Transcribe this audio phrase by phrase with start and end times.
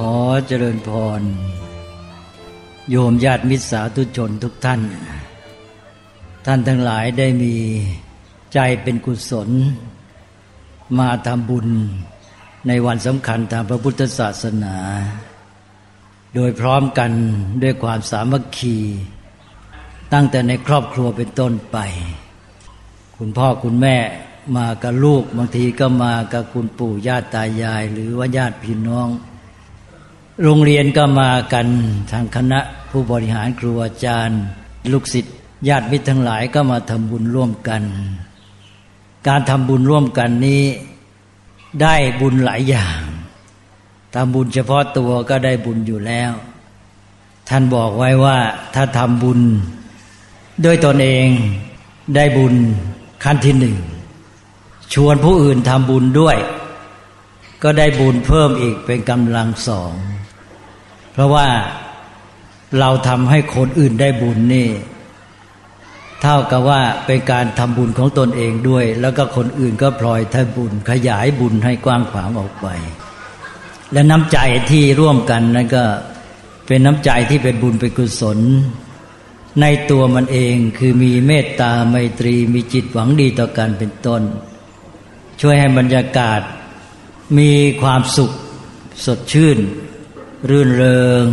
[0.00, 0.16] ขอ
[0.46, 0.90] เจริญพ
[1.20, 1.22] ร
[2.90, 4.80] โยมญาติมิตรสาธุชนทุกท่าน
[6.46, 7.54] ท่านทั้งหลายได้มี
[8.54, 9.48] ใจเป็นกุศล
[10.98, 11.68] มาทำบุญ
[12.66, 14.76] ในวันสำคัญทางพระพุทธศาสนา
[16.34, 17.10] โดยพร้อมกัน
[17.62, 18.76] ด้วยความสามัคคี
[20.12, 21.78] ตั้งแต่ในครอบครัวเป็นต้นไป
[23.16, 23.96] คุณพ่อคุณแม่
[24.56, 29.10] มากับลูกบางทีก็มากับคุณปู่ญาติตายาย หรือว่าญาติพี่น้อง
[30.42, 31.66] โรงเรียนก็มากัน
[32.12, 34.40] ทางคณะผู้บริหารครูอาจารย์
[34.92, 35.34] ลูกศิษย์
[35.68, 37.82] ญาติมิตรทั้งหลายก็มาทำบุญร่วมกัน
[39.28, 40.62] การทำบุญร่วมกันนี้
[41.82, 43.00] ได้บุญหลายอย่าง
[44.14, 46.32] ทำบุญเฉพาะตัวก็ได้บุญอยู่แล้ว
[47.48, 48.38] ท่านบอกไว้ว่า
[48.74, 49.40] ถ้าทำบุญ
[50.64, 51.28] ด้วยตนเอง
[52.14, 52.54] ได้บุญ
[53.24, 53.76] ขั้นที่หนึ่ง
[54.94, 56.36] ชวนผู้อื่นทำบุญด้วย
[57.62, 59.94] ก็ได้บุญเพิ่มอีกเป็นกำลังสอง
[61.14, 61.48] เพราะว่า
[62.80, 64.68] เราทำให้คนอื่นได้บุญนี่
[66.22, 72.66] เท่ากับว่าเป็นการทำบุญของตนเองด้วย แล้วก็คนอื่นก็พลอยทำบุญขยายบุญให้กว้างขวางออกไป
[73.92, 74.38] และน้ำใจ
[74.70, 75.84] ที่ร่วมกันนั่นก็
[76.66, 78.38] เป็นน้ำใจที่เป็นบุญเป็นกุศล
[79.60, 84.22] ในตัวมันเองคือมีเมตตาไมตรีมีจิตหวังดีต่อกันเป็นต้น
[85.40, 86.40] ช่วยให้บรรยากาศ
[87.38, 88.32] มีความสุข
[89.04, 89.58] สดชื่น
[90.50, 91.26] รื่นเริง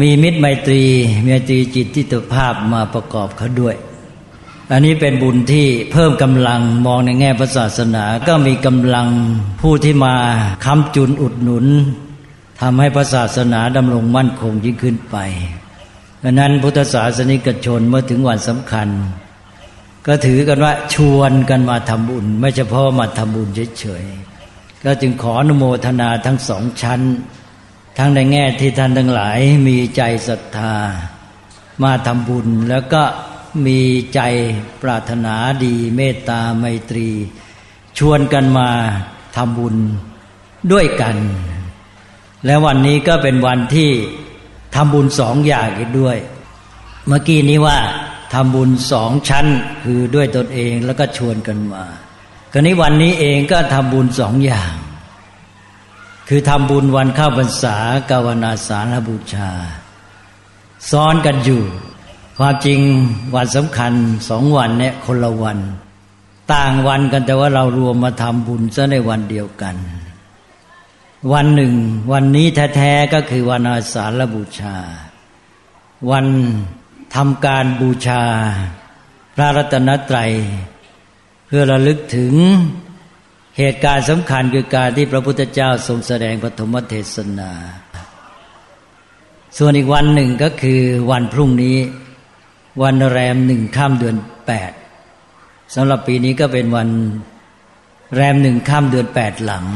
[0.00, 0.84] มีมิตรไมตรี
[1.24, 3.76] มีตรีจิตทิฏภาพมาประกอบเขาด้วย
[4.70, 9.08] อันนี้เป็นบุญที่เพิ่มกำลังมองในแง่พระศาสนา ก็มีกำลัง
[9.60, 10.14] ผู้ที่มา
[10.64, 11.66] ค้ำจุนอุดหนุน
[12.60, 15.16] ทำให้พระศาสนาดำรงมั่นคงยิ่งขึ้นไป
[16.22, 18.88] ดังนั้นพุทธศาสนิกชนเมื่อถึงวันสำคัญ
[20.06, 27.00] ก็ถือกันว่าชวนกันมาทำบุญ ไม่เฉพาะมาทำบุญเฉยๆก็จึงขออนุโมทนาทั้งสองชั้น
[27.98, 30.74] ทั้งในแง่ที่ท่านทั้งหลายมีใจศรัทธา
[31.82, 33.02] มาทำบุญแล้วก็
[33.66, 33.80] มี
[34.14, 34.20] ใจ
[34.82, 37.08] ปรารถนาดีเมตตาไมตรี
[37.98, 38.70] ชวนกันมา
[39.36, 39.76] ทำบุญ
[40.72, 41.16] ด้วยกัน
[42.46, 43.90] และวันนี้ก็เป็นวันที่
[44.74, 45.68] ทำบุญสองอย่าง
[46.00, 46.18] ด้วย
[47.06, 47.78] เมื่อกี้นี้ว่า
[48.34, 49.46] ทำบุญสองชั้น
[49.84, 51.84] คือด้วยตนเองแล้วก็ชวนกันมา
[52.52, 54.74] คราวนี้วันนี้เองก็ทำบุญสองอย่าง
[56.28, 57.76] คือทำบุญวันเข้าพรรษา
[58.10, 59.50] กาวนาสารบูชา
[60.90, 61.62] ซ้อนกันอยู่
[62.38, 62.80] ความจริง
[63.34, 63.92] วันสำคัญ
[64.28, 65.58] สองวันเนี่ยคนละวัน
[66.52, 69.76] ต่างวันกันแต่ว่าเรารวมมาทำบุญซะในวันเดียวกัน
[71.32, 71.74] วันหนึ่ง
[72.12, 72.46] วันนี้
[72.76, 74.76] แท้ๆก็คือวันอาสาฬบูชา
[76.10, 76.26] วัน
[77.14, 78.22] ทำการบูชา
[79.34, 80.32] พระรัตนตรัย
[81.46, 82.34] เพื่อระลึกถึง
[83.58, 87.50] เหตุการณ์สำคัญคือการที่พระพุทธเจ้าทรงแสดงปฐมเทศนา
[89.58, 91.76] ส่วนอีกวันหนึ่งก็คือวันพรุ่งนี้
[92.82, 94.16] วันแรมหนึ่งข้ามเดือน
[94.46, 94.72] แปด
[95.74, 96.88] สำหรับปีนี้ก็เป็นวัน
[98.14, 99.66] แรมหนึ่งข้ามเดือนแปดหลัง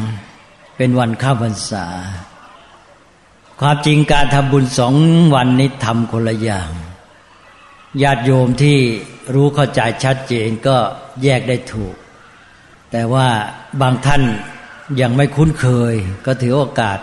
[0.77, 1.87] เป็นวันข้าพรรษา
[3.61, 4.95] ความจริงการทำบุญสอง
[5.35, 6.71] วันนี้ทำคนละอย่าง
[8.03, 8.79] ญาติโยมที่
[9.35, 10.77] รู้เข้าใจชัดเจนก็
[11.23, 11.95] แยกได้ถูก
[12.93, 13.29] แต่ว่า
[13.83, 14.23] บางท่าน
[15.01, 15.95] ยังไม่คุ้นเคย
[16.27, 16.99] ก็ถือโอกาส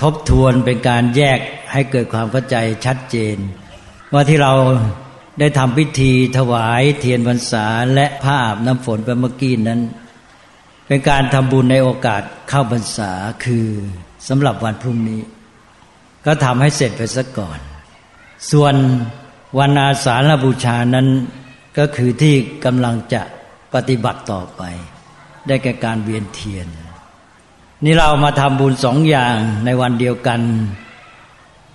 [0.00, 1.38] ทบทวนเป็นการแยก
[1.72, 3.36] ให้เกิดความเข้าใจชัดเจน
[4.12, 4.52] ว่าที่เรา
[5.40, 9.80] ได้ทำพิธีถวายเทียนพรรษาและผ้าอาบน้ำฝนไปเมื่อกี้นั้น
[10.86, 13.12] เป็นการทำบุญในโอกาสเข้าพรรษา
[13.44, 13.66] คือ
[14.28, 15.20] สำหรับวันพรุ่งนี้
[16.26, 17.58] ก็ทำให้เสร็จไปซะก่อน
[18.50, 18.74] ส่วน
[19.58, 21.06] วันอาสาฬบูชานั้น
[21.78, 22.34] ก็คือที่
[22.64, 23.22] กำลังจะ
[23.74, 24.62] ปฏิบัติต่อไป
[25.46, 26.68] ได้แก่การเวียนเทียน
[27.84, 30.40] นี่เรามาทำบุญสองอย่างในวันเดียวกัน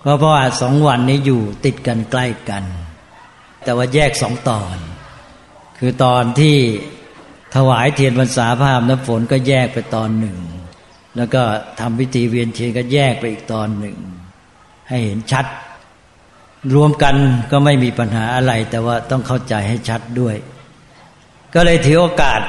[0.01, 2.63] เพราะเพราะว่าสองวันนี้อยู่ติดกันใกล้กัน
[3.63, 4.77] แต่ว่าแยกสองตอน
[5.77, 6.57] คือตอนที่
[7.55, 10.37] ถวายเทียนพรรษาภาพน้ำฝนก็แยกไปตอนหนึ่ง
[11.17, 11.43] แล้วก็
[11.79, 13.97] ทำพิธีเวียนเทียนก็แยกไปอีกตอนหนึ่ง
[14.89, 15.45] ให้เห็นชัด
[16.75, 17.15] รวมกัน
[17.51, 20.35] ก็ไม่มีปัญหาอะไร แต่ว่าต้องเข้าใจให้ชัดด้วย
[21.55, 22.41] ก็เลยถือโอกาส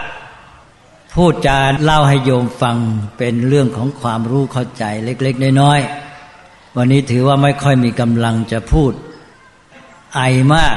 [1.14, 2.76] พูดจาเล่าให้โยมฟัง
[3.18, 8.92] เป็นเรื่องของความรู้เข้าใจเล็ก ๆ น้อยๆวันนี้ถือว่าไม่ค่อยมีกำลังจะพูด
[10.14, 10.20] ไอ
[10.54, 10.76] มาก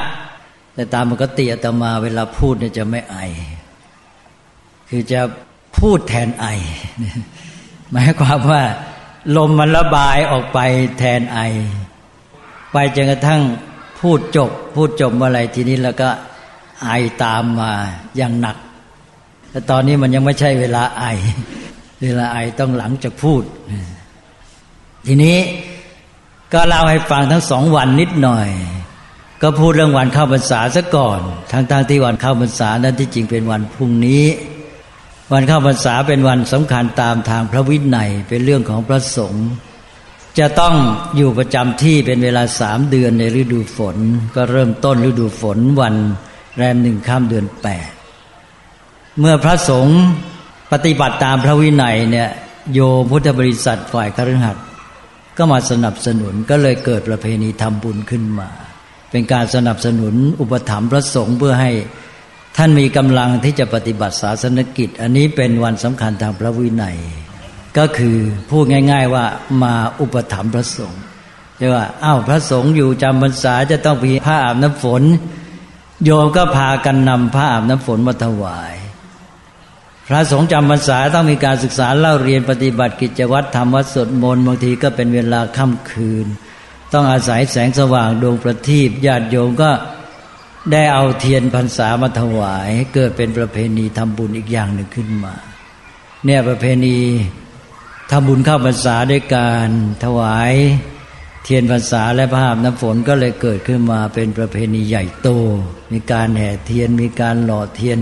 [0.74, 3.18] แต่ตามปกติอาตมาเวลาพูดเนี่ยจะไม่ไอ
[4.88, 5.20] คือจะ
[5.78, 6.46] พูดแทนไอ
[7.90, 8.62] หมายความว่า
[9.36, 10.58] ลมมันระบายออกไป
[10.98, 11.38] แทนไอ
[12.72, 13.42] ไปจนกระทั่ง
[14.00, 16.10] พูดจบ พูดจบเมื่อไรทีนี้แล้วก็
[16.82, 16.88] ไอ
[17.24, 17.72] ตามมา
[18.16, 18.56] อย่างหนัก
[19.50, 21.04] แต่ตอนนี้มันยังไม่ใช่เวลาไอ
[22.02, 23.42] เวลาไอต้องหลังจากพูด
[25.06, 25.38] ทีนี้
[26.52, 28.48] ก็เล่าให้ฟังทั้งสองวันนิดหน่อย
[29.42, 31.20] ก็พูดเรื่องวันเข้าพรรษาซะก่อน
[31.52, 34.24] ทั้งทางที่วันเข้าพรรษานั้นที่จริงเป็นวันพรุ่งนี้
[35.32, 39.48] วันเข้าพรรษาเป็นวันสำคัญตามทางพระวินัยเป็นเรื่องของพระสงฆ์
[40.38, 40.74] จะต้อง
[41.16, 43.96] อยู่ประจำที่เป็นเวลาสามเดือนในฤดูฝน
[44.36, 45.94] ก็เริ่มต้นฤดูฝนวัน
[46.56, 47.90] แรมหนึ่งข้ามเดือนแปด
[49.18, 50.00] เมื่อพระสงฆ์
[50.72, 52.28] ปฏิบัติตามพระวินัยเนี่ย
[52.72, 52.80] โย
[53.10, 54.64] พุทธบริษัทฝ่ายคฤหัสถ์
[55.38, 58.48] ก็มาสนับสนุนก็เลยเกิดประเพณีทำบุญขึ้นมา
[59.10, 61.70] เป็นการสนับสนุนอุปถัมภ์พระสงฆ์เพื่อให้
[62.56, 66.96] ท่านมีกำลังที่จะปฏิบัติศาสนกิจ อันนี้เป็นวันสำคัญทางพระวินัย
[67.78, 68.16] ก็คือ
[68.50, 69.24] พูดง่าย ๆว่า
[69.62, 71.02] มาอุปถัมภ์พระสงฆ์
[71.56, 75.02] ใช่ว่าอ้าวพระสงฆ์อยู่จำพรรษาจะต้องมีผ้าอาบน้ำฝน
[76.04, 78.74] โยมก็พากันนำผ้าอาบน้ำฝนมาถวาย
[80.06, 86.26] พระสงฆ์จำพรรษาต้องมีการศึกษาเล่าเรียนปฏิบัติกิจวัตรทำวัดสวดมนต์บางทีก็เป็นเวลาค่ำคืน
[86.92, 89.70] ต้องอาศัยแสงสว่างดวงประทีปญาติโยมก็
[90.72, 95.34] ได้เอาเทียนพรรษามาถวาย เกิดเป็นประเพณีทำบุญอีกอย่างหนึ่งขึ้นมา
[96.24, 96.96] เนี่ยประเพณี
[98.10, 99.68] ทำบุญเข้าพรรษาด้วยการ
[100.04, 100.52] ถวาย
[101.44, 105.28] เทียนพรรษาและภาพน้ำฝนก็เลยเกิดขึ้นมาเป็นประเพณีใหญ่โต
[105.92, 107.98] มีการแห่เทียนมีการหล่อเทียน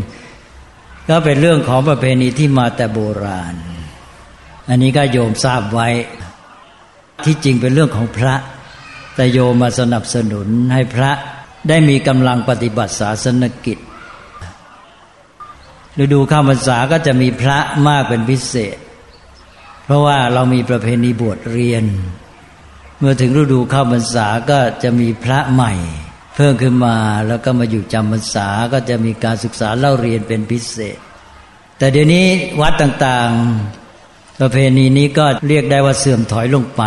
[1.09, 3.55] ก็เป็นเรื่องของประเพณีที่มาแต่โบราณ
[4.69, 5.89] อันนี้ก็โยมทราบไว้
[7.25, 8.35] ที่จริงเป็นเรื่องของพระ
[9.15, 11.11] แต่โยมมาสนับสนุนให้พระ
[11.69, 13.79] ได้มีกำลังปฏิบัติศาสนกิจ
[16.03, 17.59] ฤดูข้าพรรษาก็จะมีพระ
[17.89, 18.77] มากเป็นพิเศษ
[19.85, 21.85] เพราะว่าเรามีประเพณีบวชเรียน
[22.99, 25.73] เมื่อถึงฤดูเข้าพรรษาก็จะมีพระใหม่
[26.35, 26.97] เพิ่มขึ้นมา
[27.29, 30.99] แล้วก็มาอยู่จำพรรษาก็จะมีการศึกษาเล่าเรียนเป็นพิเศษ
[31.79, 32.27] แต่เดี๋ยวนี้
[32.61, 36.83] วัดต่างๆ ประเพณีนี้ก็เรียกได้ว่าเสื่อมถอยลงไป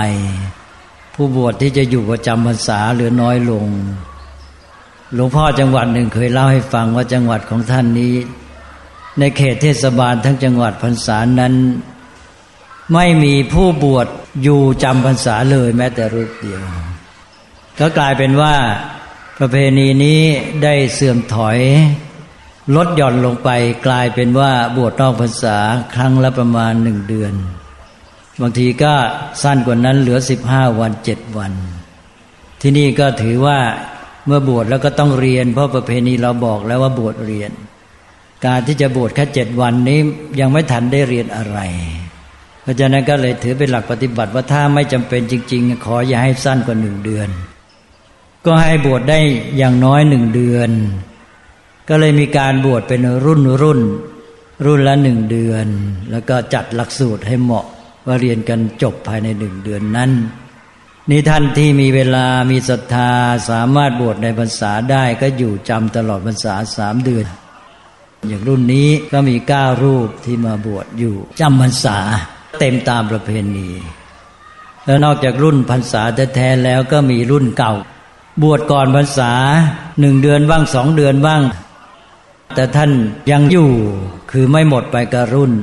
[1.16, 3.68] ผู้บวชที่จะอยู่ประจำพรรษาเหลือน้อยลง
[5.14, 8.14] หลวงพ่อจังหวัดหนึ่งเคยเล่าให้ฟังว่าจังหวัดของท่านนี้
[9.19, 11.54] ในเขตเทศบาลทั้งจังหวัดพรรษานั้น
[12.94, 14.08] ไม่มีผู้บวช
[14.44, 16.62] อยู่จำพรรษาเลยแม้แต่รูปเดียว
[17.80, 18.56] ก็กลายเป็นว่า
[19.40, 20.22] ประเพณีนี้
[20.64, 21.60] ได้เสื่อมถอย
[22.76, 23.50] ลดหย่อนลงไป
[23.88, 25.58] กลายเป็นว่าบวชนอกภาษา
[25.96, 27.34] ครั้งละประมาณหนึ่งเดือน
[28.42, 28.94] บางทีก็
[29.44, 31.52] สั้นกว่านั้นเหลือสิบห้าวันเจ็ดวัน
[32.62, 33.60] ที่นี่ก็ถือว่า
[34.26, 37.52] เมื่อบวชแล้วก็ต้องเรียน เพราะประเพณีเราบอกแล้วว่าบวชเรียน
[38.46, 40.00] การที่จะบวชแค่เจ็ดวันนี้
[40.40, 41.60] ยังไม่ทันได้เรียนอะไร
[42.71, 47.29] ราะฉะนั้นก็เลยถือเป็นหลักปฏิบัติว่าถ้าไม่จำเป็นจริง ๆ ขออย่าให้สั้นกว่าหนึ่งเดือน
[48.45, 49.19] ก็ให้บวชได้
[49.57, 50.69] อย่างน้อยหนึ่งเดือน
[51.89, 53.79] ก็เลยมีการบวชเป็นรุ่นรุ่น
[54.65, 55.65] รุ่นละหนึ่งเดือน
[56.12, 57.65] แล้วก็จัดหลักสูตรให้เหมาะ
[58.07, 60.12] ว่าเรียนกันจบภายในหนึ่งเดือนนั้น
[61.09, 63.12] นี่ท่านที่มีเวลามีศรัทธา
[63.50, 67.25] สามารถบวชในภาษาได้ก็อยู่จำตลอดภาษาสามเดือน
[68.27, 72.00] อย่างรุ่นนี้ก็มีเก้ารูปที่มาบวชอยู่จำพรรษา
[72.59, 73.69] เต็มตามประเพณี
[74.86, 76.01] แล้วนอกจากรุ่นพรรษา
[76.36, 77.74] แท้ๆแล้วก็มีรุ่นเก่า
[78.42, 79.31] บวชก่อนพรรษา
[80.00, 81.42] หนึ่งเดือนบ้างสองเดือนบ้าง
[82.56, 82.92] แต่ท่าน
[83.31, 83.69] ยังอยู่
[84.31, 85.53] คือไม่หมดไปกับรุ่น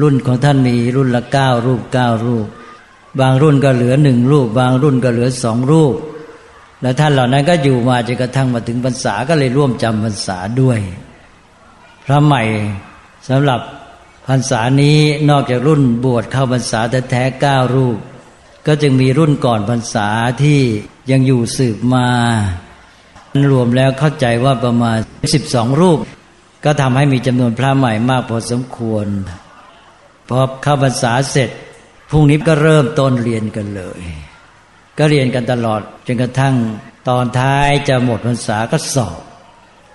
[0.00, 2.46] รุ่นของท่านมีรุ่นละเก้ารูปเก้ารูป
[3.20, 5.94] บางรุ่นก็เหลือหนึ่งรูป บางรุ่นก็เหลือสองรูป
[6.82, 10.78] แล้วท่านเหล่านั้นก็อยู่มาจนกระทั่งมาถึงพรรษาก็เลยร่วมจำพรรษาด้วย
[12.04, 12.42] พระใหม่
[13.28, 13.60] สำหรับ
[14.28, 14.98] พรรษานี้
[15.30, 16.80] นอกจากรุ่นบวชเข้าพรรษา
[17.10, 17.98] แท้ๆเก้ารูป
[18.66, 20.08] ก็จึงมีรุ่นก่อนพรรษา
[20.42, 20.60] ที่
[21.10, 22.08] ยังอยู่สืบมา
[23.52, 24.98] รวมแล้วเข้าใจว่าประมาณ
[25.34, 25.98] สิบสองรูป
[26.64, 29.06] ก็ทำให้มีจำนวนพระใหม่มากพอสมควร
[30.28, 31.50] พอเข้าพรรษาเสร็จ
[32.10, 34.00] พรุ่งนี้ก็เริ่มต้นเรียนกันเลย
[34.98, 36.54] ก็เรียนกันตลอดจนกระทั่ง
[37.08, 39.20] ตอนท้ายจะหมดพรรษาก็สอบ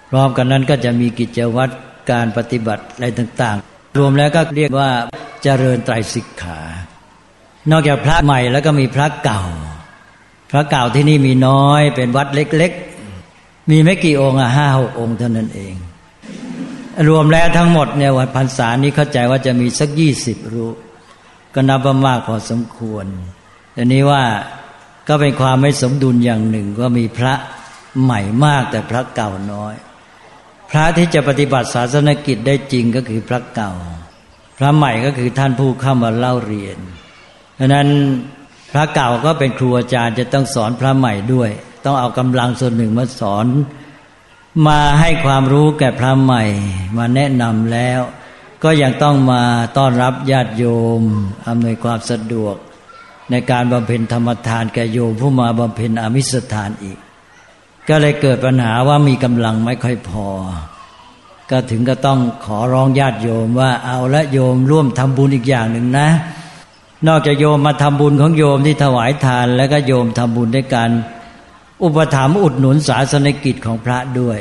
[0.10, 1.74] พร้อมกันนั้นก็จะมีกิจวัตร
[2.12, 4.90] การปฏิบัติอะไรต่างๆ รวมแล้วก็เรียกว่า
[5.44, 6.60] เจริญไตรสิกขา
[7.72, 9.44] นอกจากพระใหม่แล้วก็มีพระเก่า
[10.52, 15.76] พระเก่าที่นี่มีน้อยเป็นวัดเล็กๆ มีไม่กี่องค์อะห้าหกองค์เท่านั้นเอง
[17.10, 20.76] รวมแล้วทั้งหมดเนี่ยวันพรรษานี้เข้าใจว่าจะมีสักยี่สิบรูป
[21.54, 23.06] ก็นับว่ามากพอสมควร
[23.74, 24.24] แต่นี้ว่า
[25.08, 27.34] ก็เป็นความไม่สมดุลอย่างหนึ่งก็มีพระ
[28.04, 29.74] ใหม่มากแต่พระเก่าน้อย
[30.74, 33.72] พระที่จะปฏิบัติศาสนกิจได้จริงก็คือพระเก่า
[34.58, 36.78] พระใหม่ก็คือท่านผู้เข้ามาเล่าเรียน
[37.58, 37.88] ดังนั้น
[38.72, 41.50] พระเก่าก็เป็นครูอาจารย์จะต้องสอนพระใหม่ด้วย
[41.86, 43.46] ต้องเอากำลังส่วนหนึ่งมาสอน
[44.68, 46.44] มาให้ความรู้แก่พระใหม่
[46.98, 48.02] มาแนะนำแล้ว
[48.64, 49.44] ก็ยังต้องมา
[49.78, 50.66] ต้อนรับญาติโย
[51.00, 51.02] ม
[51.48, 52.56] อำนวยความสะดวก
[53.32, 57.00] ในการบำเพ็ญธรรมทานแก่โยมผู้มาบำเพ็ญอมิสทานอีก
[57.90, 60.28] ก็เลยเกิดปัญหาว่ามีกำลังไม่ค่อยพอ
[61.52, 66.10] ก็ถึงก็ต้องขอร้องญาติโยมว่าเอาละโยมร่วมทำบุญอีกอย่างหนึ่งนะ
[67.08, 70.90] นอกจากโยมมาทำบุญของโยมที่ถวายทาน แล้วก็โยมทำบุญด้วยการ
[71.84, 74.40] อุปถัมภ์อุดหนุนศาสนกิจของพระด้วย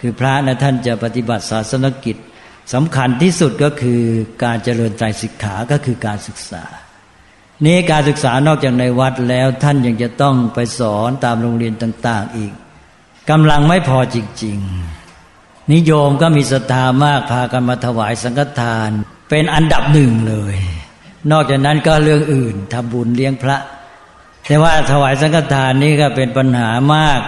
[0.00, 2.16] คือพระนะท่านจะปฏิบัติศาสนกิจ
[2.74, 4.02] สำคัญที่สุดก็คือ
[4.44, 6.64] การเจริญใจศิกขาก็คือการศึกษา
[7.64, 12.52] นี้การศึกษานอกจากในวัดแล้วท่านยังจะต้องไปสอนตามโรงเรียนต่าง ๆ อีก
[13.30, 14.58] กำลังไม่พอจริง
[15.14, 18.90] ๆ นิยมก็มีศรัทธามากพากันมาถวายสังฆทาน
[19.30, 20.56] เป็นอันดับหนึ่งเลย
[21.30, 23.56] นอกจากนั้นก็เรื่องอื่นทำบุญเลี้ยงพระ
[24.46, 27.20] แต่ว่าถวายสังฆทานนี้ก็เป็นปัญหามาก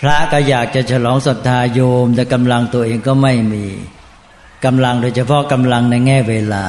[0.00, 3.66] พระก็อยากจะฉลองศรัทธาโยม แต่กำลังตัวเองก็ไม่มี
[4.64, 6.66] กำลังโดยเฉพาะกำลังในแง่เวลา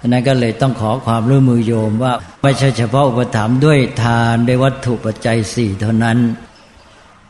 [0.00, 6.18] ดังนั้นก็เลยต้องขอความร่วมมือโยมว่าไม่ใช่เฉพาะอุปถัมภ์ด้วยทานด้วยวัตถุปัจจัยสี่เท่านั้น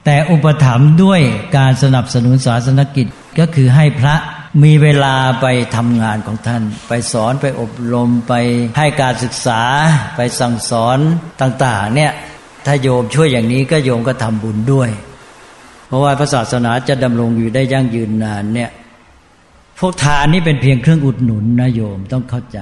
[0.04, 1.20] แต่อุปถัมภ์ด้วย
[1.56, 3.06] การสนับสนุนศาสนกิจ
[3.38, 4.14] ก็คือให้พระ
[4.64, 5.46] มีเวลาไป
[5.76, 8.32] ทำงานของท่าน ไปสอนไปอบรมไป
[8.78, 9.62] ให้การศึกษา
[10.16, 10.98] ไปสั่งสอน
[11.40, 12.12] ต่าง ๆ เนี่ย
[12.66, 14.90] ถ้าโยมช่วยอย่างนี้ก็โยมก็ทำบุญด้วย
[15.86, 18.70] เพราะว่าพระศาสนาจะดำรงอยู่ได้ยั่งยืนนานเนี่ย
[19.78, 22.60] พวกทานนี่เป็นเพียงเครื่องอุดหนุนนะโยมต้องเข้าใจ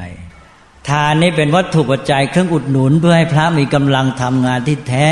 [0.88, 5.08] ทานนี่เป็นวัตถุปัจจัยเครื่องอุดหนุน เพื่อให้พระมีกำลังทำงานที่แท้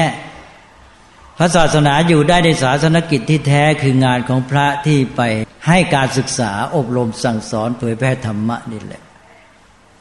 [1.43, 5.21] พระศาสนาอยู่ได้ในศาสนกิจที่แท้คืองานของพระที่ไป
[5.67, 9.03] ให้การศึกษาอบรมสั่งสอนเผยแพร่ธรรมะนี่แหละ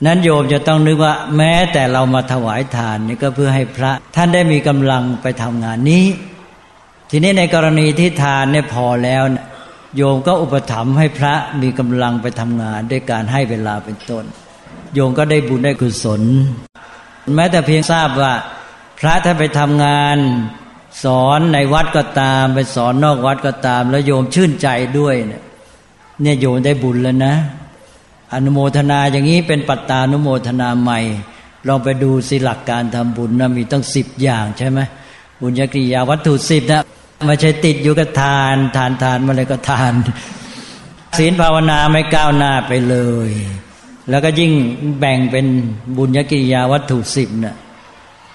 [0.05, 6.05] นั้นโยมจะต้องนึกว่าแม้แต่เรามาถวายทานนี่ก็เพื่อให้พระท่านได้มีกำลังไปทำงานนี้
[7.09, 9.23] ทีนี้ในกรณีที่ทานเนี่ยพอแล้ว
[9.95, 14.25] โยมก็อุปถัมภ์ให้พระมีกำลังไปทำงานด้วยการให้เวลาเป็นต้น
[14.93, 16.21] โยมก็ได้บุญได้กุศล
[17.35, 18.33] แม้แต่เพียงทราบว่า
[18.99, 20.17] พระถ้านไปทำงาน
[21.03, 24.67] สอนในวัดก็ตาม ไปสอนนอกวัดก็ตาม แล้วโยมชื่นใจ
[24.99, 25.41] ด้วยเนี่ย
[26.21, 27.35] เนี่ยโยมได้บุญแล้วนะ
[28.33, 30.99] อนุโมทนาอย่างนี้เป็นปัตตานุโมทนาใหม่
[31.67, 34.79] ลองไปดูสิหลักการทำบุญนะมีตั้งสิบอย่างใช่ไหม
[35.41, 36.81] บุญญกิริยาวัตถุสิบนะ
[37.27, 39.93] ไม่ใช่ติดอยู่กับทาน ทานทานมาเลยก็ทาน
[41.17, 42.95] ศีลภาวนาไม่ก้าวหน้าไปเล
[43.29, 43.31] ย
[44.09, 44.51] แล้วก็ยิ่ง
[44.99, 45.45] แบ่งเป็น
[45.97, 47.55] บุญญกิริยาวัตถุสิบนะ่ะ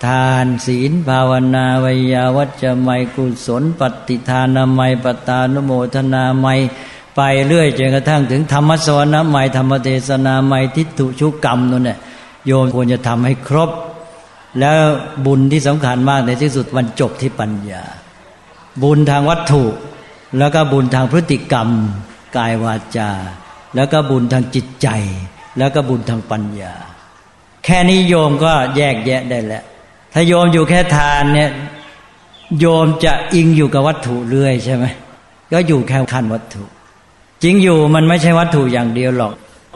[0.04, 6.46] ทานศีลภาวนาวิยาวัจจะไมกุศลปฏิทานาไมปตานุโมทนาไม
[7.16, 11.98] ไปเรื่อยจนกระทั่งถึงธรรมสวนาไมธรรมเทศนาไมทิฏฐุชุกรรมนั่นแหละ
[12.46, 13.70] โยมควรจะทำให้ครบ
[14.60, 14.78] แล้ว
[15.26, 17.82] บุญที่สำคัญมากในที่สุดวันจบที่ปัญญา
[18.82, 19.64] บุญทางวัตถุ
[20.38, 21.68] แล้วก็บุญทางพฤติกรรม
[22.36, 23.10] กายวาจา
[23.74, 24.88] แล้วก็บุญทางจิตใจ
[25.58, 26.74] แล้วก็บุญทางปัญญา
[27.64, 29.64] แค่นี้โยมก็แยกแยะได้แล้ว
[30.14, 31.50] ถ้าโยมอยู่แค่ทานเนี่ย
[32.60, 34.84] โยมจะอิงอยู่กับวัตถุเรื่อยใช่ไหม
[35.52, 36.64] ก็อยู่แค่ขั้นวัตถุ
[37.42, 39.32] จริงอยู่มันไม่ใช่วัตถุอย่างเดียวหรอก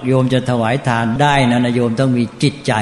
[0.06, 2.72] โยมจะถวายทานได้นะนะโยมต้องมีจิตใจ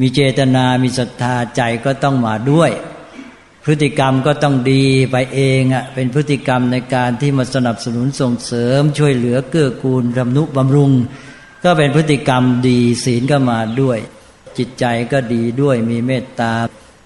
[0.00, 2.70] มีเจตนา มีศรัทธาใจก็ต้องมาด้วย
[3.64, 10.92] พฤติกรรมก็ต้องดีไปเองอะ่ะเป็นพฤติกรรมในการที่มาสนับสนุนส่งเสริม ช่วยเหลือเกื้อกูลรำนุบำรุง
[11.64, 13.98] ก็เป็นพฤติกรรมดีศีลก็มาด้วย
[14.58, 16.52] จิตใจก็ดีด้วยมีเมตตา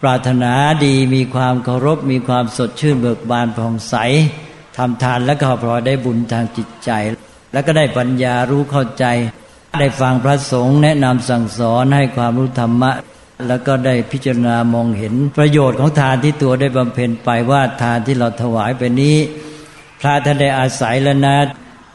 [0.03, 0.53] ปรารถนา
[0.85, 3.95] ดีมีความเคารพ มีความสดชื่นเบิกบานผ่องใส
[4.77, 6.91] ทำทานแล้วก็พอได้บุญทางจิตใจ
[7.53, 9.05] แล้วก็ได้ปัญญารู้เข้าใจ
[9.81, 12.93] ได้ฟังพระสงฆ์แนะนำสั่งสอนให้ความรู้ธรรมะ
[13.49, 19.17] แล้วก็ได้พิจารณามองเห็นประโยชน์ของทานที่ตัวได้บำเพ็ญไปว่าทานที่เราถวายไปนี้
[20.01, 21.37] พระท่านได้อาศัยแล้วนะ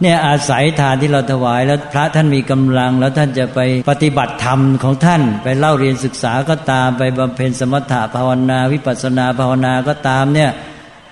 [0.02, 3.60] เนี่ยอาศัยทานที่เราถวายแล้วพระท่านมีกำลัง แล้วท่านจะไป
[3.90, 10.52] ปฏิบัติธรรมของท่าน ไปเล่าเรียนศึกษาก็ตามไปบำเพ็ญสมถะภาวนาวิปัสสนาภาวนาก็ตามเนี่ย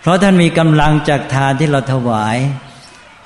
[0.01, 2.37] เพราะท่านมีกำลังจากทานที่เราถวาย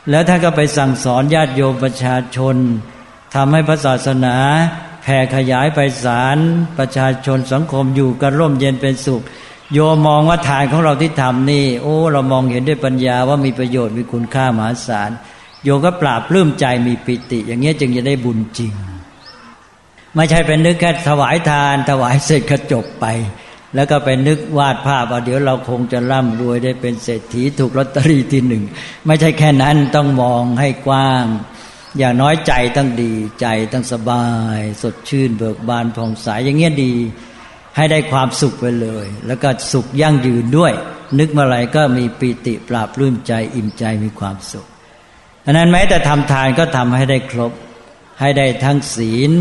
[0.10, 2.56] แล้วท่านก็ไปสั่งสอนญาติโยมประชาชน
[3.36, 4.36] ทำให้พระศาสนา
[5.04, 6.38] แผ่ขยายไปสาร
[6.78, 9.24] ประชาชนสังคมอยู่กันร่มเย็นเป็นสุข
[9.74, 15.10] โยมมองว่าทานของเราที่ทำนี่ โอ้ เรามองเห็นด้วยปัญญาว่ามีประโยชน์มีคุณค่ามหาศาล
[15.64, 18.74] โยมก็ปราบปลื้มใจมีปิติ อย่างเงี้ยจึงจะได้บุญจริง
[20.16, 23.06] ไม่ใช่เป็นนึกแค่ถวายทาน ถวายเสร็จก็จบไป
[23.76, 28.64] แล้วก็เป็นนึกวาดภาพว่าเดี๋ยวเราคงจะร่ำรวยได้เป็นเศรษฐีถูกลอตเตอรี่ที่หนึ่ง
[29.06, 31.26] ไม่ใช่แค่นั้นต้องมองให้กว้าง
[31.98, 34.26] อย่างน้อยใจต้องดีใจต้องสบา
[34.58, 36.94] ย สดชื่นเบิกบานผ่องใสอย่างเงี้ยดี
[37.76, 40.74] ให้ได้ความสุขไปเลย แล้วก็สุขยั่งยืนด้วย
[41.20, 44.68] นึกเมื่อไรก็มีปีติปราบรื่มใจอิ่มใจมีความสุข
[45.48, 47.52] อันนั้นแม้แต่ทำทานก็ทำให้ได้ครบ
[48.20, 49.32] ให้ได้ทั้งศีล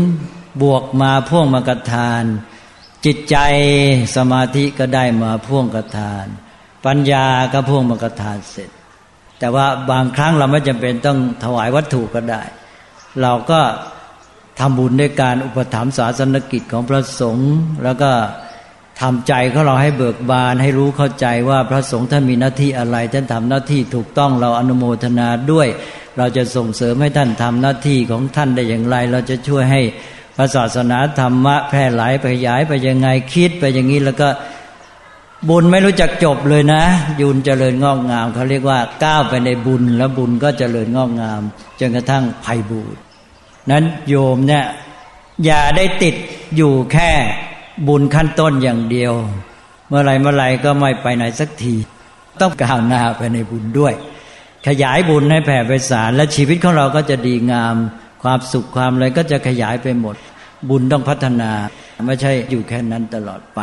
[0.61, 2.23] บวกมาพ่วงมากทาน
[3.05, 3.37] จิตใจ
[4.15, 6.25] สมาธิก็ได้มาพ่วงกระทาน
[6.85, 8.69] ปัญญาก็พ่วงมากระทานเสร็จ
[9.39, 12.41] แต่ว่าบางครั้งเราไม่จำเป็นต้องถวายวัตถุก็ได้
[13.21, 13.61] เราก็
[14.59, 18.11] ทำบุญด้วยการอุปถัมภ์ศาสนกิจของพระสงฆ์แล้วก็
[19.01, 25.67] ทำใจของเราให้เบิกบานให้รู้เข้าใจว่าพระสงฆ์ท่านมีหน้าที่อะไรท่านทำหน้าที่ถูกต้องเราอนุโมทนาด้วย
[26.17, 29.81] เราจะส่งเสริมให้ท่านทำหน้าที่ของท่านได้อย่างไร เราจะช่วยให้
[30.37, 34.29] พระศาสนาธรรมะแพร่หลายไปขยายไปยังไงคิดไปอย่างนี้แล้วก็
[35.49, 36.83] บุญไม่รู้จักจบเลยนะ
[37.21, 41.41] ยุนเจริญงอกงามเขาเรียกว่าก้าวไปในบุญแล้วบุญก็เจริญงอกงาม
[41.79, 42.95] จนกระทั่งภัยบูร
[43.71, 44.65] นั้นโยมเนี่ย
[45.45, 46.15] อย่าได้ติด
[46.55, 47.11] อยู่แค่
[47.87, 49.13] บุญขั้นต้นอย่างเดียว
[49.87, 51.75] เมื่อไรเมื่อไรก็ไม่ไปไหนสักที
[52.41, 53.93] ต้องก้าวหน้าไปในบุญด้วย
[54.67, 57.75] ขยายบุญให้แผ่ไปสารและชีวิตของเราก็จะดีงาม
[58.23, 60.15] ความสุขความอะไรก็จะขยายไปหมด
[60.69, 61.51] บุญต้องพัฒนา
[62.05, 63.59] ไม่ใช่อยู่แค่นั้นตลอดไป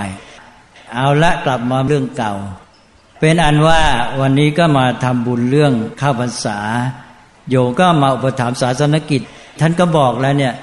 [0.94, 2.34] เอาละกลับมาเรื่องเก่า
[3.20, 3.82] เป็นอันว่า
[4.20, 6.58] วันนี้ก็มาทำบุญเรื่องข้าวพรรษา
[7.50, 9.22] โยก็มาอุปถัมภ์ศาสนกิจ
[9.60, 10.54] ท่านก็บอกแล้วเนี่ย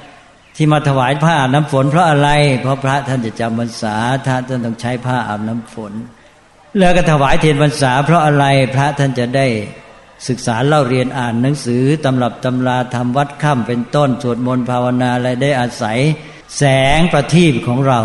[0.56, 2.30] ที่มาถวายผ้าอาบน้ำฝน เพราะอะไร
[2.62, 5.94] เพราะพระท่านจะจำพรรษาท่านต้องใช้ผ้าอาบน้ำฝน
[6.80, 9.48] แล้วก็ถวายเทียนพรรษา เพราะอะไรพระท่านจะได้
[10.30, 15.98] ศึกษาเล่าเรียนอ่านหนังสือตำรับตำราทำวัดค่ำเป็นต้นสวดมนต์ภาวนาอะไรได้อาศัย
[16.58, 16.64] แส
[16.98, 18.02] งประทีปของเรา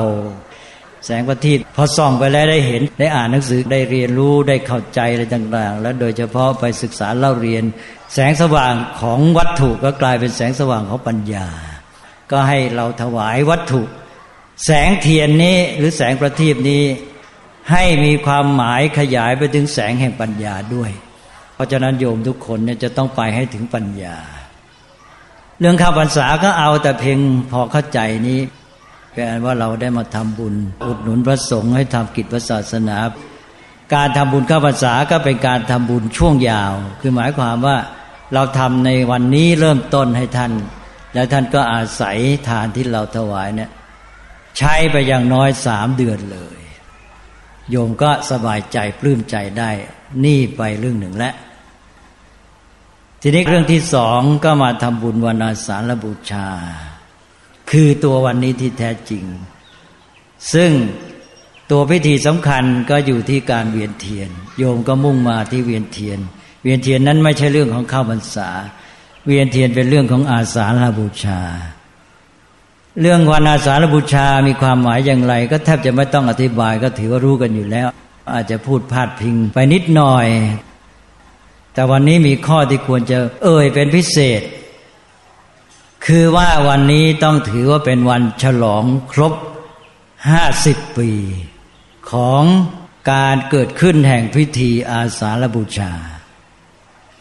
[1.06, 7.64] แสงประทีปพอส่องไปแล้วได้เห็นได้อ่านหนังสือได้เรียนรู้ได้เข้าใจอะไรต่าง ๆ แล้วโดยเฉพาะไปศึกษาเล่าเรียน
[8.14, 11.48] แสงสว่างของวัตถุก็กลายเป็นแสงสว่างของปัญญา
[12.30, 13.83] ก็ให้เราถวายวัตถุ
[14.64, 16.83] แสงเทียนนี้หรือแสงประทีปนี้
[17.73, 20.90] ให้มีความหมายขยายไปถึงแสงแห่งปัญญาด้วย
[21.54, 24.16] เพราะฉะนั้นโยมทุกคนเนี่ยจะต้องไปให้ถึงปัญญา
[25.61, 28.40] เรื่องข้าวพรรษาก็เอาแต่เพียงพอเข้าใจนี้
[29.14, 30.54] แปลว่าเราได้มาทำบุญ
[30.87, 32.97] อุดหนุนพระสงฆ์ให้ทำกิจศาสนา
[33.95, 37.76] การทำบุญข้าวพรรษาก็เป็นการทำบุญช่วงยาว คือหมายความว่า
[38.34, 40.52] เราทำในวันนี้เริ่มต้นให้ท่าน
[41.16, 43.70] แล้วท่านก็อาศัยทานที่เราถวายเนี่ย
[44.58, 46.58] ใช้ไปอย่างน้อยสามเดือนเลย
[47.70, 49.70] โยมก็สบายใจปลื้มใจได้
[50.24, 51.34] นี่ไปเรื่องหนึ่งแล้ว
[53.22, 56.48] ทีนี้เรื่องที่สองก็มาทำบุญวันอาสาฬบูชา
[57.70, 59.24] คือตัววันนี้ที่แท้จริง
[60.52, 60.70] ซึ่ง
[61.70, 66.18] ตัวพิธีสำคัญก็อยู่ที่การเวียนเทียน โยมก็มุ่งมาที่เวียนเทียน
[66.62, 68.50] เวียนเทียนนั้นไม่ใช่เรื่องของข้าวพรรษา
[69.26, 71.41] เวียนเทียนเป็นเรื่องของอาสาฬบูชา
[73.00, 77.89] เรื่องวันอาสาฬบูชามีความหมายอย่างไร ก็แทบจะไม่ต้องอธิบายก็ถือว่ารู้กันอยู่แล้ว
[78.34, 80.26] อาจจะพูดพาดพิงไปนิดหน่อย
[81.73, 84.43] แต่วันนี้มีข้อที่ควรจะเอ่ยเป็นพิเศษ
[86.06, 89.34] คือว่าวันนี้ต้องถือว่าเป็นวันฉลองครบ
[90.30, 91.10] ห้าสิบปี
[92.10, 92.43] ของ
[93.12, 95.93] การเกิดขึ้นแห่งพิธีอาสาฬบูชา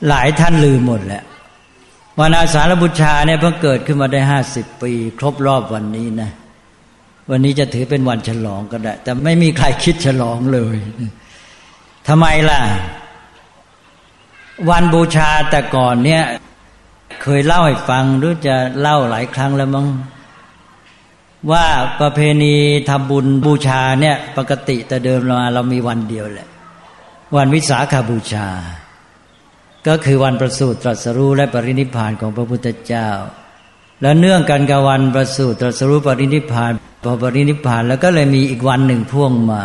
[0.08, 1.24] หลายท่านลืมหมดแหละ
[2.20, 6.30] วันอาสาฬบูชาเนี่ยเพิ่งเกิดขึ้นมาได้ห้าสิบปี ครบรอบวันนี้นะ
[7.30, 10.78] วันนี้จะถือเป็นวันฉลองก็ได้ แต่ไม่มีใครคิดฉลองเลย
[12.08, 12.60] ทำไมล่ะ
[14.70, 16.24] วันบูชาแต่ก่อนเนี่ย
[17.22, 19.88] เคยเล่าให้ฟังหรือจะเล่าหลายครั้งแล้วมั้ง
[21.52, 21.66] ว่า
[22.02, 22.56] ประเพณี
[22.90, 26.48] ทำบุญบูชาเนี่ย ปกติแต่เดิมมาเรามีวันเดียวแหละ
[27.36, 28.48] วันวิสาขาบูชา
[29.88, 33.10] ก็คือวันประสูติตรัสรู้และปรินิพานของพระพุทธเจ้า
[34.02, 36.72] และเนื่องกันกับวันประสูติตรัสรู้ปรินิพาน
[37.04, 39.64] พอปรินิพานแล้วก็เลยมีอีกวันหนึ่งพ่วงมา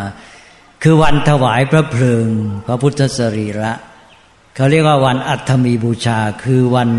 [0.83, 2.27] คือวันถวายพระเพลิง
[2.67, 3.73] พระพุทธสรีระ
[4.55, 6.91] เขาเรียกว่าวันอัฐมีบูชา คือวัน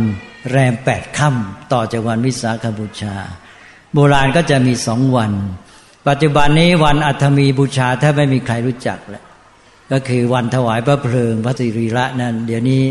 [0.51, 3.15] แรมแปดค่ำต่อจากวันวิสาขบูชา
[3.93, 5.31] โบราณก็จะมีสองวัน
[6.07, 9.23] ปัจจุบันนี้วันอัฐมีบูชาแทบไม่มีใครรู้จักแล้ว
[9.91, 12.83] ก็คือวันถวายพระเพลิงพระสิริระนั้น เดี๋ยวนี้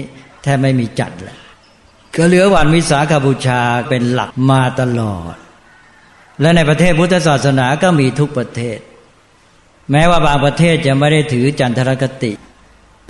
[0.43, 1.39] แทบไม่มีจัดแล้ว
[2.17, 5.35] ก็เหลือวันวิสาขบูชาเป็นหลักมาตลอด
[6.41, 8.79] และในประเทศพุทธศาสนาก็มีทุกประเทศ
[9.91, 12.33] แม้ว่าบางประเทศจะไม่ได้ถือจันทรคติ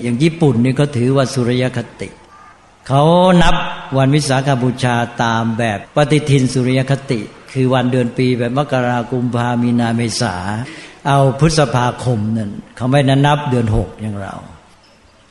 [0.02, 2.08] อย่างญี่ปุ่นนี่เขาถือว่าสุริยคติ
[2.88, 3.02] เขา
[3.42, 3.54] นับ
[3.98, 7.20] วันวิสาขบูชาตามแบบปฏิทินสุริยคติ
[7.52, 10.34] คือวันเดือนปีแบบมกราคมพามีนาเมษา
[11.08, 14.34] เอาพฤษภาคมนั่นเขาไม่นันนับเดือนหกอย่างเรา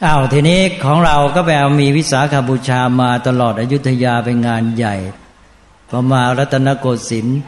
[0.03, 4.95] อา้าวทีนี้ของเราก็ไปเอามีวิสาขาบูชามาตลอดอยุธยาเป็นงานใหญ่
[5.89, 7.39] พอมารัตนโกสินทร์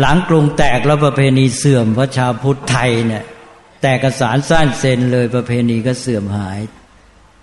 [0.00, 3.24] หลังกรุงแตกแล้วประเพณีเสื่อมพระชาวพุทธไทยเนี่ย
[3.82, 6.60] แตกกระสารสั้นเซนเลยประเพณีก็เสื่อมหาย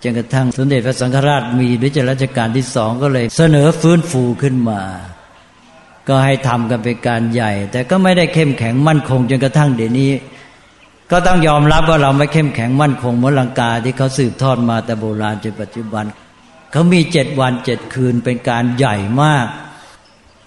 [0.02, 4.80] จนกระทั่งสมเด็จพระสังฆราชมีด้วยจรัชกาลที่สองก็เลยเสนอฟื้นฟูขึ้นมา
[6.08, 10.10] ก็ให้ทำกันเป็นการใหญ่ แต่ก็ไม่ได้เข้มแข็งมั่นคงจนกระทั่งเดี๋ยวนี้
[11.10, 16.04] ก็ต้องยอมรับว่าเราไม่เข้มแข็งมั่นคงเหมือนลังกาที่เขาสืบทอดมาแต่โบราณจนปัจจุบัน
[16.72, 19.46] เขามีเจ็ดวันเจ็ดคืนเป็นการใหญ่มาก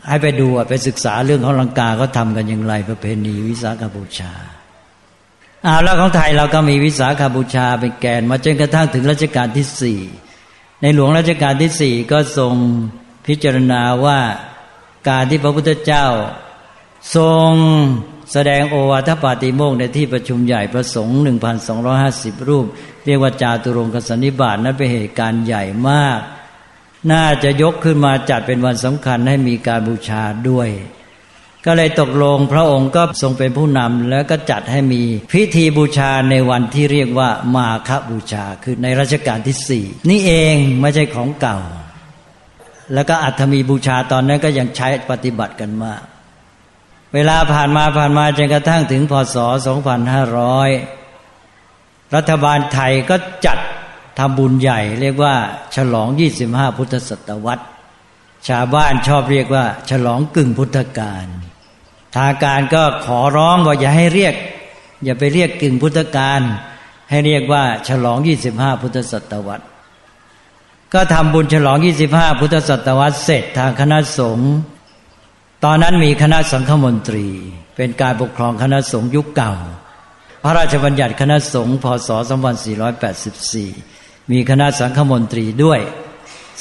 [0.07, 4.33] ให้ไปดูไปศึกษาเรื่องของลังกาเขาทากันอย่างไรประเพณีวิสาขบูชา
[5.65, 9.99] อาแล้วของไทยเราก็มีวิสาขาบูชาเป็นแกน มาจนกระทั่งถึงรัชกาลที่สี่
[10.81, 12.53] ในหลวงรัชกาลที่สี่ก็ทรง
[13.27, 14.19] พิจารณาว่า
[15.07, 16.05] การที่พระพุทธเจ้า
[17.15, 17.51] ทรง
[18.31, 22.65] แสดงโอวาทปาติโมกในที่ประชุมใหญ่ประสงค์หนึ่งพันสองห้าสิบรูป
[23.05, 26.19] เรียกว่าจาตุรงกสันนิบาตนั้นเป็นเหตุการณ์ใหญ่มาก
[27.11, 30.69] น่าจะยกขึ้นมาจัดเป็นวันสำคัญให้มีการบูชาด้วย
[31.65, 41.57] ก็เลยตกลงพระองค์ก็ทรงเป็นผู้นำแล้วก็จัดให้มีพิธีบูชาในวันที่เรียกว่ามาคบูชาคือในรัชกาลที่สี่นี่เองไม่ใช่ของเก่า
[42.93, 46.01] แล้วก็อัตมีบูชาตอนนั้นก็ยังใช้ปฏิบัติกันมาก
[47.13, 49.37] เวลาผ่านมาผ่านมาจนกระทั่งถึงพศ
[50.55, 53.57] 2500 รัฐบาลไทยก็จัด
[54.19, 55.35] ทำบุญใหญ่ เรียกว่า
[55.75, 56.09] ฉลอง
[56.43, 57.65] 25 พุทธศตวรรษ
[58.47, 61.25] ชาวบ้านชอบเรียกว่า ฉลองกึ่งพุทธกาล
[62.15, 64.35] ทางการก็ขอร้องว่าอย่าให้เรียก
[65.03, 66.41] อย่าไปเรียกกึ่งพุทธกาล
[67.09, 69.65] ให้เรียกว่า ฉลองยี่สิบห้าพุทธศตวรรษ
[70.93, 74.51] ก็ทำบุญฉลองยี่สิบห้าพุทธศตวรรษเสร็จทางคณะสงฆ์
[75.65, 77.27] ตอนนั้นมีคณะสังฆมนตรี
[77.75, 79.53] เป็นการปกครองคณะสงฆ์ยุคเก่า
[80.43, 82.09] พระราชบัญญัติคณะสงฆ์พศ
[82.95, 85.79] 2484 มีคณะสังฆมนตรีด้วย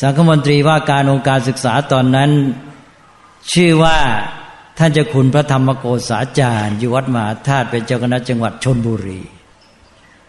[0.01, 2.31] สังฆมนตรีว่าการองค์การศึกษาตอนนั้น
[3.53, 3.99] ชื่อว่า
[4.79, 9.21] ท่านเจ้าคุณพระธรรมโกษาจารย์อยู่วัดมหาธาตุเป็นเจ้าคณะจังหวัดชนบุรี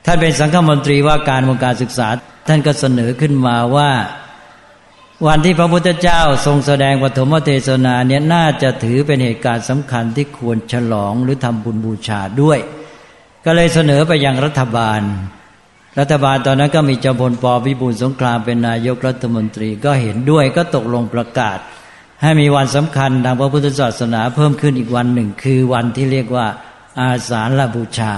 [0.05, 2.07] ท่านเป็นสังฆมนตรีว่าการวงการศึกษา
[2.47, 3.91] ท่านก็เสนอขึ้นมาว่า
[5.27, 12.59] วันที่พระพุทธเจ้าทรงแสดงปฐมเทศนาเนี่ยน่าจะถือเป็นเหตุการณ์สำคัญที่ควรฉลองหรือทำบุญบูชาด้วย
[13.45, 15.01] ก็เลยเสนอไปยังรัฐบาล
[15.99, 21.57] รัฐบาลตอนนั้นก็มีจอมพลปพิบูลสงครามเป็นนายกรัฐมนตรีก็เห็นด้วยก็ตกลงประกาศ
[22.21, 26.47] ให้มีวันสำคัญทางพระพุทธศาสนาเพิ่มขึ้นอีกวันหนึ่ง คือวันที่เรียกว่า
[26.99, 28.15] อาสาฬบูชา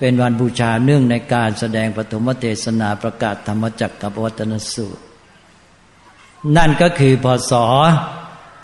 [0.00, 5.02] เป็นวันบูชาเนื่องในการแสดงปฐมเทศนาประกาศธรรมจักรกับวัตนสูตร
[6.56, 7.52] นั่นก็คือพศ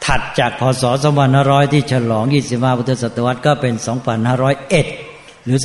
[0.04, 0.84] ถัดจากพศ
[1.28, 3.74] 2500 ที่ฉลอง 25 พุทธศตวรรษก็เป็น
[4.60, 5.58] 2501 หรือ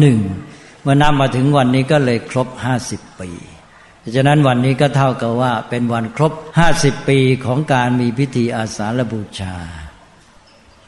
[0.00, 2.48] 2501 เมื่อนำมาถึงวันนี้ก็เลยครบ
[2.84, 3.30] 50 ปี
[4.16, 9.54] ฉะนั้นวันนี้ก็เท่ากับว่าเป็นวันครบห้าสิบปีของการมีพิธีอาสาฬบูชา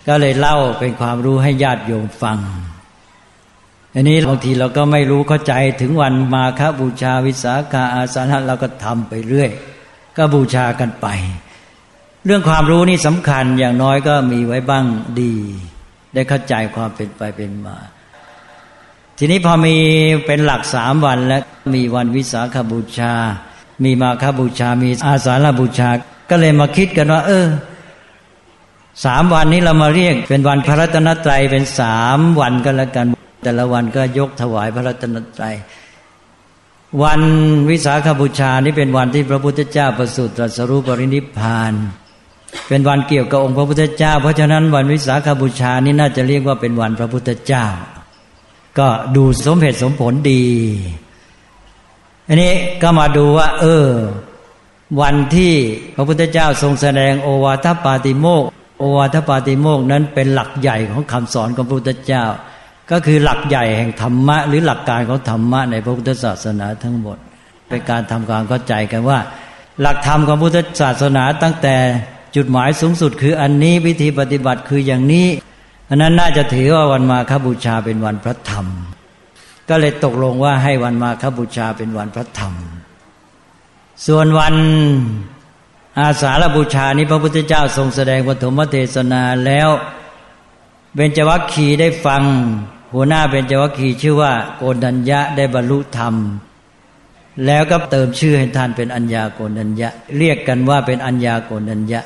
[0.09, 2.39] ก็เลยเล่าเป็นความรู้ให้ญาติโยมฟัง
[3.95, 9.51] อันนี้บางทีเราก็ไม่รู้เข้าใจถึงวันมาคบูชาวิสาขาอาสาฬเราก็ทำไปเรื่อย
[10.17, 11.07] ก็บูชากันไป
[12.27, 14.85] เรื่องความรู้นี่สำคัญอย่างน้อยก็มีไว้บ้าง
[15.21, 15.35] ดี
[16.15, 17.77] ได้เข้าใจความเป็นไปเป็นมา
[19.19, 19.77] ทีนี้พอมี
[20.27, 21.43] เป็นหลักสามวันแล้ว
[21.75, 23.15] มีวันวิสาขบูชา
[23.85, 25.89] มีมาคบูชามีอาสาฬบูชา
[26.31, 27.47] ก็เลยมาคิดกันว่า เออ
[29.05, 33.07] สามวันนี้เรามาเรียกเป็นวันพระรัตนตรัยเป็นสามวันก็แล้วกัน
[33.43, 35.55] แต่ละวันก็ยกถวายพระรัตนตรัย
[37.03, 37.23] วัน
[37.71, 41.73] วิสาขบูชานี่เป็นวันที่พระพุทธเจ้าประสูติตรัสรู้ปรินิพพาน
[42.69, 47.67] เป็นวันเกี่ยวกับองค์พระพุทธเจ้า เพราะฉะนั้นวันวิสาขบูชานี่น่าจะเรียกว่าเป็นวันพระพุทธเจ้า
[48.79, 50.45] ก็ดูสมเหตุสมผลดี
[52.29, 53.89] อันนี้ก็มาดูว่า เออ
[55.01, 55.55] วันที่
[55.97, 58.45] พระพุทธเจ้าทรงแสดงโอวาทปาติโมก
[58.79, 62.25] โอวาทปาติโมกนั้นเป็นหลักใหญ่ของคำสอนของพระพุทธเจ้า
[62.91, 67.17] ก็คือหลักใหญ่แห่งธรรมะ หรือหลักการของธรรมะในพระพุทธศาสนาทั้งหมด
[67.69, 69.19] เป็นการทำความเข้าใจกันว่า
[69.81, 71.77] หลักธรรมของพุทธศาสนาตั้งแต่
[72.37, 75.27] จุดหมายสูงสุด คืออันนี้วิธีปฏิบัติคืออย่างนี้
[75.89, 78.67] อันนั้นน่าจะถือว่าวันมาคบูชาเป็นวันพระธรรม
[79.69, 82.55] ก็เลยตกลงว่าให้วันมาคบูชาเป็นวันพระธรรม
[84.07, 84.55] ส่วนวัน
[85.99, 89.69] อาสาฬบูชานี้พระพุทธเจ้าทรงแสดงปฐมเทศนาแล้ว
[90.95, 92.23] เบญจวัคคีได้ฟัง
[92.93, 96.15] หัวหน้าเบญจวัคคีชื่อว่าโกนัญญะได้บรรลุธรรม
[97.47, 102.01] แล้วก็เติมชื่อให้ท่านเป็นอัญญาโกนัญญะ เรียกกันว่าเป็นอัญญาโกนัญญะ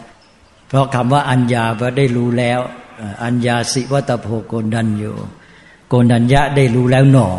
[0.68, 2.60] เพราะคำว่าอัญญาแปลได้รู้แล้ว
[3.24, 5.14] อัญญาสิวัตโพโกนันอยู่
[5.88, 7.30] โกนัญญะได้รู้แล้วหนอ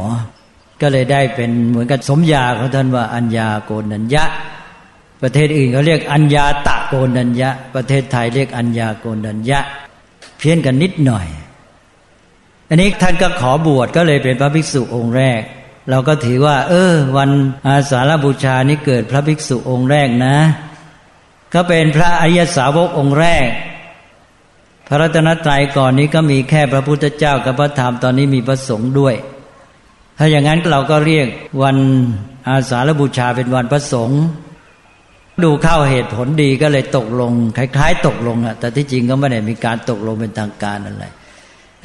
[0.82, 4.24] ก็เลยได้เป็นเหมือนกับสมญาของท่านว่าอัญญาโกนัญญะ
[5.22, 9.60] ประเทศอื่นเขาเรียกอัญญาตะโกนัญญะ ประเทศไทยเรียกอัญญาโกนัญญะ
[10.38, 11.28] เพี้ยนกันนิดหน่อย
[12.70, 15.42] อันนี้ท่านก็ขอบวชก็เลยเป็นพระภิกษุองค์แรก
[15.90, 17.30] เราก็ถือว่า เออ วัน
[17.68, 20.38] อาสาฬบูชานี้เกิดพระภิกษุองค์แรกนะ
[21.54, 23.48] ก็เป็นพระอริยสาวกองค์แรก
[24.88, 29.16] พระรัตนตรัยก่อนนี้ก็มีแค่พระพุทธเจ้ากับพระธรรมตอนนี้มีพระสงฆ์ด้วย
[30.18, 31.28] ถ้าอย่างนั้นเราก็เรียก
[31.64, 31.78] วัน
[32.50, 34.22] อาสาฬบูชาเป็นวันพระสงฆ์
[35.44, 41.06] ดูเข้าเหตุผลดีก็เลยตกลง คล้าย ๆ ตกลงอะแต่ที่จริงก็ไม่ได้มีการตกลงเป็นทางการอะไร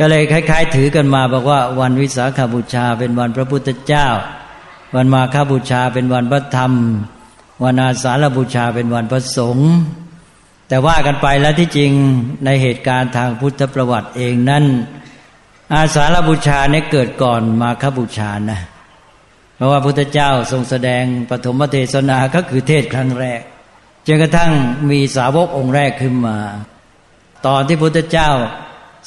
[0.02, 4.06] ก็เลยคล้าย ๆ ถือกันมาบอกว่าวันวิสาขาบูชาเป็นวันพระพุทธเจ้า
[4.94, 6.72] วันมาฆบูชาเป็นวันพระธรรม
[7.64, 9.70] วันอาสาฬบูชาเป็นวันพระสงฆ์
[10.68, 11.92] แต่ว่ากันไปแล้วที่จริง
[12.44, 14.64] ในเหตุการณ์ทางพุทธประวัติเองนั้น
[15.74, 18.60] อาสาฬบูชาเนี่ยเกิดก่อนมาฆบูชานะ
[19.56, 23.40] เพราะว่าพุทธเจ้าทรงแสดงปฐมเทศนาก็คือเทศครั้งแรก
[24.06, 24.52] จนกระทั่ง
[24.90, 26.38] มีสาวกองค์แรกขึ้นมา
[27.46, 28.30] ตอนที่พุทธเจ้า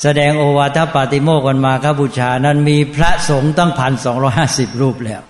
[0.01, 5.21] แสดงโอวาทปาติโมกันมาครับูชานั้นมีพระสงฆ์ตั้งพันสองร้อยห้าสิบรูปแล้ว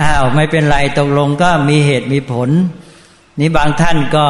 [0.00, 2.50] อ้าวไม่เป็นไรตกลงก็มีเหตุมีผล
[3.38, 4.26] นี่บางท่านก็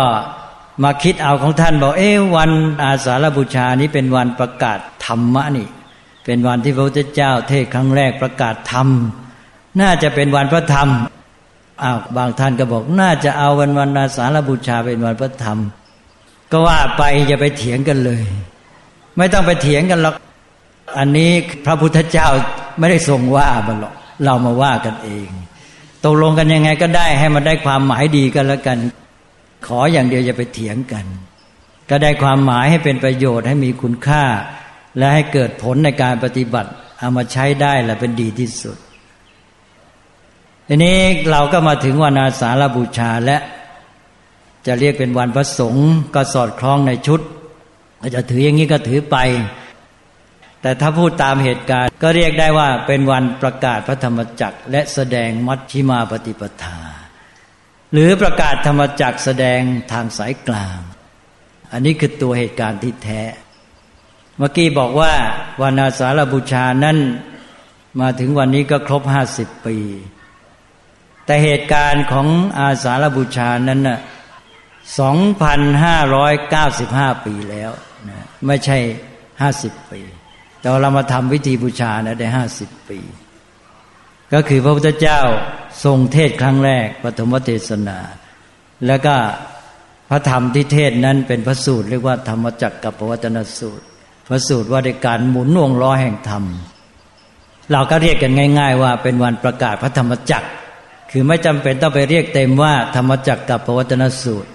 [0.82, 2.50] มาคิดเอาของท่านบอกเอ๊วัน
[2.82, 5.66] อาสาฬบูชานี้เป็นวันประกาศธรรมะนี่
[6.24, 8.88] เป็นวันที่พระพุทธเจ้าเทศครั้งแรกประกาศธรรม
[9.80, 10.88] น่าจะเป็นวันพระธรรม
[11.82, 15.58] อ้าวบางท่านก็บอกน่าจะเอาวันวันอาสาฬบูชาเป็นวันพระธรรม
[16.52, 18.22] ก็ว่าไปอย่าไปเถียงกันเลย
[19.18, 20.14] ไม่ต้องไปเถียงกันหรอก
[20.98, 21.30] อันนี้
[21.66, 22.28] พระพุทธเจ้า
[22.78, 25.28] ไม่ได้ทรงว่าบันหรอกเรามาว่ากันเอง
[26.04, 28.78] ตกลงกันยังไงก็ได้ให้มันได้ความหมายดีกันแล้วกัน
[29.66, 31.04] ขออย่างเดียวอย่าไปเถียงกัน
[31.90, 34.24] ก็ได้ความหมายให้เป็นประโยชน์ให้มีคุณค่า
[34.98, 38.76] และให้เกิดผลในการปฏิบัติเอามาใช้ได้และเป็นดีที่สุด
[40.68, 40.98] ทีนี้
[41.30, 43.36] เราก็มาถึงวันอาสาฬบูชาและ
[44.66, 47.20] จะเรียกเป็นวันพระสงฆ์ก็สอดคล้องในชุด
[48.14, 49.16] จะถืออย่างนี้ก็ถือไป
[50.62, 56.78] แต่ถ้าพูดตามเหตุการณ์ ก็เรียกได้ว่าเป็นวันประกาศพระธรรมจักร และแสดงมัชชิมาปฏิปทา
[57.92, 59.60] หรือประกาศธรรมจักรแสดง
[59.92, 60.78] ทางสายกลาง
[61.72, 63.22] อันนี้คือตัวเหตุการณ์ที่แท้
[64.36, 65.12] เมื่อกี้บอกว่า
[65.62, 66.96] วันอาสาฬบูชานั้น
[68.00, 69.78] มาถึงวันนี้ก็ครบห้าสิบปี
[71.24, 72.26] แต่เหตุการณ์ของ
[72.58, 73.98] อาสาฬบูชานั้นน่ะ
[74.86, 77.72] 2,595ปีแล้ว
[78.10, 78.78] นะไม่ใช่
[79.34, 80.00] 50ปี
[80.60, 82.26] แต่เรามาทำวิธีบูชานะได้
[82.58, 82.98] 50ปี
[84.32, 85.20] ก็คือพระพุทธเจ้า
[85.84, 87.98] ทรงเทศครั้งแรกปฐมเทศนา
[88.86, 89.14] แล้วก็
[90.10, 93.84] พระธรรมที่เทศนั้นเป็นพระสูตรเรียกว่าธรรมจักรกับปวัตนสูตร
[94.28, 96.44] พระสูตรว่าในการหมุนวงล้อแห่งธรรม
[97.72, 100.48] เราก็เรียกกันง่าย ๆ ว่าเป็นวันประกาศพระธรรมจักร
[101.10, 104.50] คือไม่จำเป็นต้องไปเรียกเต็มว่าธรรมจักรกับปวัตนสูตร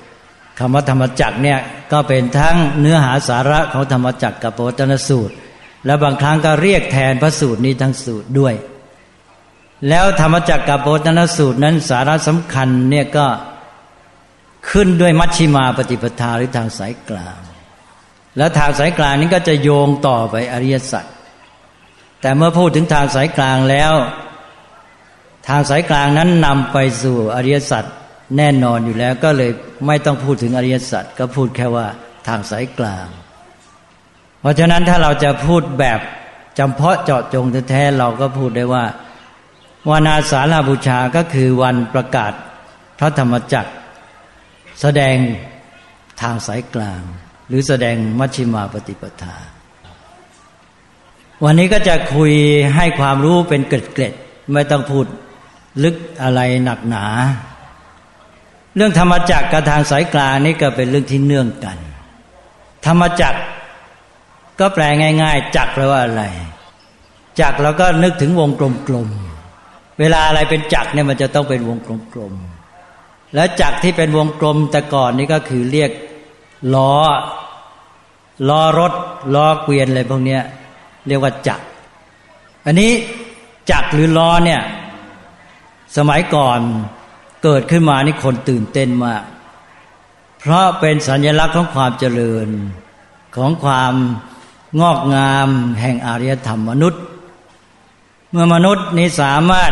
[0.61, 1.59] คำว่าธรรมจักเนี่ย
[1.91, 5.33] ก็เป็นทั้งเนื้อหาสาระของธรรมจักกับปวัตนสูตร
[5.85, 8.53] และบางครั้งก็เรียกแทนพระสูตรนี้ทั้งสูตรด้วย
[9.89, 13.27] แล้วธรรมจักกับปวัตนสูตรนั้นสาระสำคัญเนี่ยก็
[14.69, 17.39] ขึ้นด้วยมัชชิมาปฏิปทาหรือทางสายกลาง
[18.37, 21.05] แล้วทางสายกลางนี้ก็จะโยงต่อไปอริยสัจ
[22.21, 23.93] แต่เมื่อพูดถึงทางสายกลางแล้ว
[25.47, 27.85] ทางสายกลางนั้นนำไปสู่อริยสัจ
[28.37, 29.51] แน่นอนอยู่แล้วก็เลย
[29.87, 31.87] ไม่ต้องพูดถึงอริยสัจก็พูดแค่ว่า
[32.27, 33.07] ทางสายกลาง
[34.39, 35.99] เพราะฉะนั้นถ้าเราจะพูดแบบ
[36.59, 38.85] จำเพาะเจาะจงแท้ๆเราก็พูดได้ว่า
[39.89, 42.33] วันาสาฬบูชาก็คือวันประกาศ
[42.99, 43.71] พระธรรมจักร
[44.81, 45.15] แสดง
[46.21, 47.01] ทางสายกลาง
[47.47, 49.35] หรือแสดงมัชฌิมาปฏิปทา
[51.43, 52.33] วันนี้ก็จะคุย
[52.75, 55.05] ให้ความรู้เป็นเกล็ดๆไม่ต้องพูด
[55.83, 57.05] ลึกอะไรหนักหนา
[58.75, 61.77] เรื่องธรรมจักรกับทางสายกลางนี่ก็เป็นเรื่องที่เนื่องกัน
[62.85, 63.41] ธรรมจักร
[64.59, 64.83] ก็แปล
[65.21, 66.23] ง่าย ๆ จักรแปลว่าอะไร
[67.41, 68.49] จักรเราก็นึกถึงวง
[68.87, 71.77] กลมๆเวลาอะไรเป็นจักรเนี่ยมันจะต้องเป็นวง
[72.13, 75.91] กลมๆแล้วจักรที่เป็นวงกลมแต่ก่อนนี่ก็คือเรียก
[76.75, 76.93] ล้อ
[78.49, 78.93] ล้อรถ
[79.35, 80.37] ล้อเกวียนอะไรพวกนี้
[81.07, 81.65] เรียกว่าจักร
[82.65, 82.91] อันนี้
[83.71, 84.61] จักรหรือล้อเนี่ย
[85.97, 86.59] สมัยก่อน
[87.43, 89.23] เกิดขึ้นมานี่คนตื่นเต้นมาก
[90.39, 92.47] เพราะเป็นสัญลักษณ์ของความเจริญ
[93.35, 93.93] ของความ
[94.79, 95.47] งอกงาม
[95.81, 97.03] แห่งอารยธรรมมนุษย์
[98.31, 99.71] เมื่อมนุษย์นี้สามารถ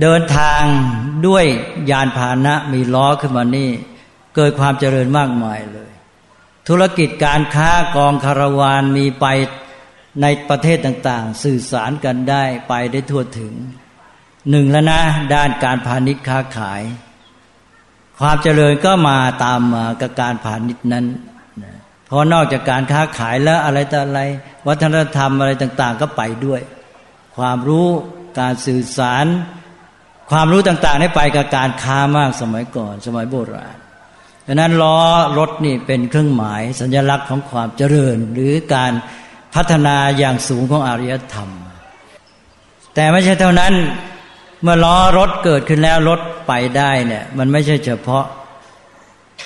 [0.00, 0.62] เดินทาง
[1.26, 1.44] ด้วย
[1.90, 3.70] ยานพาหนะมีล้อขึ้นมานี่
[4.36, 5.90] เกิดความเจริญมากมายเลย
[6.68, 9.26] ธุรกิจการค้ากองคาราวานมีไป
[10.22, 13.52] ในประเทศต่าง ๆ สื่อสารกันได้ไปได้ทั่วถึง
[14.50, 15.00] หนึ่งแล้วนะ
[15.34, 16.82] ด้านการพาณิชย์ค้าขาย
[18.18, 21.06] ความเจริญก็มาตามมากับการพาณิชย์นั้น
[22.06, 24.20] เพราะนอกจากการค้าขายแล้วอะไรต่ออะไร
[24.68, 26.60] วัฒนธรรมอะไรต่าง ๆ ก็ไปด้วย
[27.36, 27.88] ความรู้
[28.40, 29.26] การสื่อสาร
[30.30, 33.76] ความรู้ต่างๆได้ไปกับการค้ามากสมัยก่อน สมัยโบราณ
[34.46, 34.98] ดังนั้นล้อ
[35.38, 38.92] รถนี่เป็นเครื่องหมาย สัญลักษณ์ของความเจริญ หรือการ
[39.54, 41.50] พัฒนาอย่างสูงของอารยธรรม
[42.94, 43.72] แต่ไม่ใช่เท่านั้น
[44.66, 48.24] มื่อล้อรถเกิดขึ้นแล้วรถไปได้เนี่ย มันไม่ใช่เฉพาะ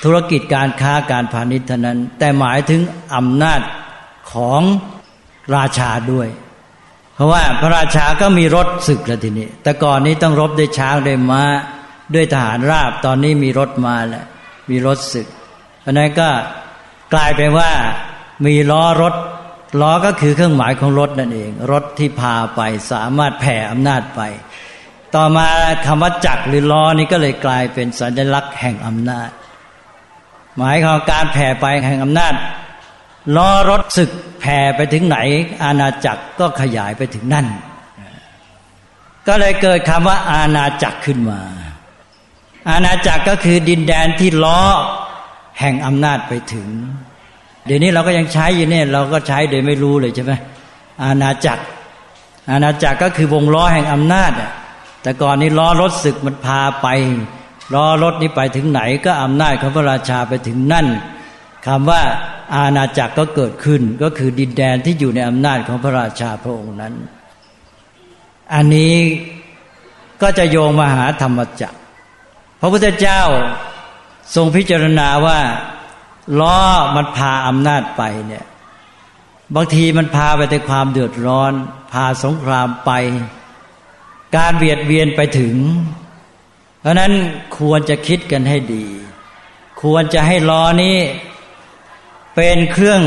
[0.04, 2.80] ธุรกิจการค้าการพาณิชย์เท่านั้น แต่หมายถึง
[3.16, 3.60] อำนาจ
[4.32, 4.62] ของ
[5.56, 6.28] ราชาด้วย
[7.14, 11.42] เพราะว่าพระราชาก็มีรถศึกแล้วทีนี้ แต่ก่อนนี้ต้องรบด้วยช้างด้วยม้า
[12.14, 14.24] ด้วยทหารราบตอนนี้มีรถมาแล้ว
[14.70, 15.26] มีรถศึก
[15.80, 16.28] เพราะนั้นก็
[17.14, 17.70] กลายเป็นว่า
[18.46, 19.14] มีล้อรถ
[19.80, 22.60] ล้อก็คือเครื่องหมายของรถนั่นเอง รถที่พาไป
[22.92, 24.20] สามารถแผ่อำนาจไป
[25.16, 25.46] ต่อมา
[25.86, 29.30] คำว่าจักรหรือล้อนี้ก็เลยกลายเป็นสัญลักษณ์แห่งอำนาจ
[30.56, 32.34] หมายของการแผ่ไปแห่งอำนาจ
[33.36, 35.18] ล้อรถศึกแผ่ไปถึงไหน
[35.64, 37.46] อาณาจักรก็ขยายไปถึงนั่น
[39.28, 41.40] ก็เลยเกิดคำว่า อาณาจักรขึ้นมา
[42.70, 44.60] อาณาจักรก็คือดินแดนที่ล้อ
[45.60, 46.68] แห่งอำนาจไปถึง
[47.66, 50.32] เดี๋ยวนี้เราก็ยังใช้อยู่เนี่ยเราก็ใช้โดยไม่รู้เลยใช่ไหม
[51.04, 51.62] อาณาจักร
[52.50, 54.32] อาณาจักรก็คือวงล้อแห่งอำนาจ
[55.02, 56.86] แต่ก่อนนี้ล้อรถศึกมันพาไป
[57.74, 60.86] ล้อรถนี้ไปถึงไหนก็อำนาจของพระราชาไปถึงนั่น
[61.66, 62.02] คำว่า
[62.54, 66.94] อาณาจักรก็เกิดขึ้นก็คือดินแดนที่อยู่ในอำนาจของพระราชาพระองค์นั้น
[68.54, 68.96] อันนี้
[70.22, 71.78] ก็จะโยงมาหาธรรมจักร
[72.60, 73.22] พระพุทธเจ้า
[74.34, 75.40] ทรงพิจารณาว่า
[76.40, 76.58] ล้อ
[76.96, 78.44] มันพาอำนาจไปเนี่ย
[79.54, 81.52] บางทีมันพาไปแต่ความเดือดร้อน
[81.92, 82.90] พาสงครามไป
[84.36, 85.56] การเบียดเบียนไปถึง
[86.80, 87.12] เพราะนั้น
[87.58, 88.84] ควรจะคิดกันให้ดี
[89.82, 90.96] ควรจะให้ล้อนี้
[92.36, 93.02] เป็นเครื่อง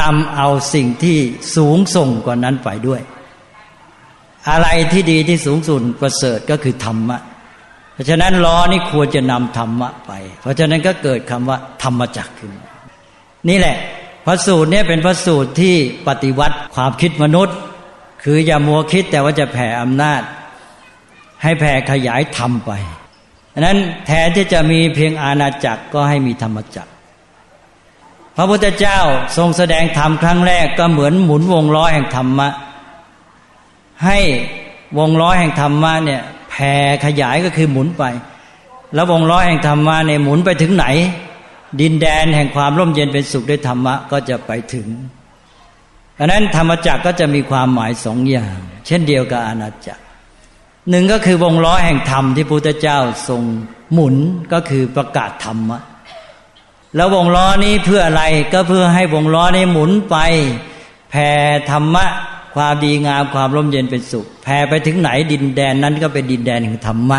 [0.00, 1.18] นำเอาสิ่งที่
[1.56, 3.00] สูงส่งกว่านั้นไปด้วย
[4.50, 7.18] อะไรที่ดีที่สูงสุดประเสริฐก็คือธรรมะ
[7.92, 12.52] เพราะฉะนั้นล้อนี่ควรจะนำธรรมะไป เพราะฉะนั้นก็เกิดคำว่า ธรรมจักขึ้น
[13.48, 13.76] นี่แหละ
[14.26, 15.74] พระสูตรนี้เป็นพระสูตรที่
[16.08, 17.56] ปฏิวัติความคิดมนุษย์
[18.22, 20.22] คืออย่ามัวคิดแต่ว่าจะแผ่อำนาจ
[21.42, 22.72] ให้แผ่ขยายธรรมไป
[23.54, 26.90] ดังนั้นแทนที่จะมีเพียงอาณาจักรก็ให้มีธรรมจักร
[28.36, 28.98] พระพุทธเจ้า
[29.36, 32.48] ทรงแสดงธรรมครั้งแรกก็เหมือนหมุนวงล้อแห่งธรรมะ
[34.04, 34.18] ให้
[34.98, 36.74] วงล้อแห่งธรรมะเนี่ยแผ่
[37.04, 38.04] ขยายก็คือหมุนไป
[38.94, 40.86] แล้ววงล้อแห่งธรรมะเนี่ยหมุนไปถึงไหน
[41.80, 44.88] ดินแดนแห่งความร่มเย็นเป็นสุขด้วยธรรมะก็จะไปถึง
[46.18, 50.01] ดังนั้นธรรมจักรก็จะมีความหมายสองอย่าง เช่นเดียวกับอาณาจักร
[50.90, 53.42] หนึ่งก็คือวงล้อแห่งธรรมที่พระพุทธเจ้าทรง
[53.92, 54.14] หมุน
[54.52, 55.78] ก็คือประกาศธรรมะ
[56.96, 60.16] แล้ววงล้อนี้เพื่ออะไรก็เพื่อให้วงล้อนี้หมุนไป
[61.10, 61.30] แผ่
[61.70, 62.04] ธรรมะ
[62.54, 67.18] ความดีงามความร่มเย็นเป็นสุขแผ่ไปถึงไหนดินแดนนั้นก็เป็นดินแดนแห่งธรรมะ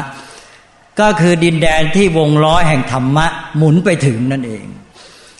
[1.00, 3.26] ก็คือดินแดนที่วงล้อแห่งธรรมะ
[3.58, 4.66] หมุนไปถึงนั่นเอง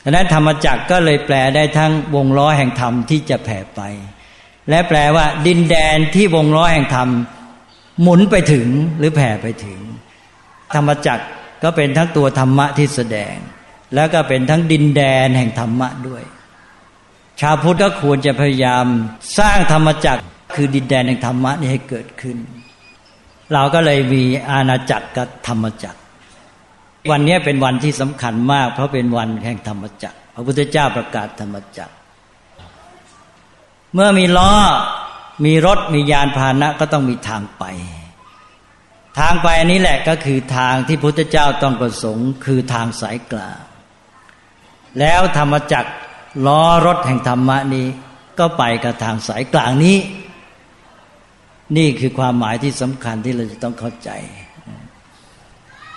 [0.04, 3.82] ดังนั้นธรรมจักรก็เลยแปลได้ทั้งวงล้อแห่งธรรมที่จะแผ่ไป
[4.70, 7.10] และแปลว่า ดินแดนที่วงล้อแห่งธรรม
[8.02, 9.80] หมุนไปถึงหรือแผ่ไปถึง
[10.76, 11.26] ธรรมจักร
[11.64, 13.36] ก็เป็นทั้งตัวธรรมะที่แสดง
[13.96, 16.24] แล้วก็เป็นทั้งดินแดนแห่งธรรมะด้วย
[17.42, 18.86] ชาวพุทธก็ควรจะพยายาม
[19.40, 20.22] สร้างธรรมจักร
[20.56, 22.38] คือดินแดนแห่งธรรมะนี้ให้เกิดขึ้น
[23.54, 26.00] เราก็เลยมีอาณาจักรกับธรรมจักร
[27.12, 31.94] วันนี้เป็นวันที่สำคัญมาก เพราะเป็นวันแห่งธรรมจักรพระพุทธเจ้าประกาศธรรมจักร
[33.94, 34.52] เมื่อมีล้อ
[35.46, 37.64] มีรถมียานพาหนะก็ต้องมีทางไป
[39.20, 43.60] ทางไปนี้แหละก็คือทางที่พุทธเจ้าต้องประสงค์คือทางสายกลาง
[45.00, 45.92] แล้วธรรมจักร
[46.46, 47.88] ล้อรถแห่งธรรมะนี้
[48.40, 49.98] ก็ไปกับทางสายกลางนี้
[51.78, 54.10] นี่คือความหมายที่สำคัญที่เราจะต้องเข้าใจ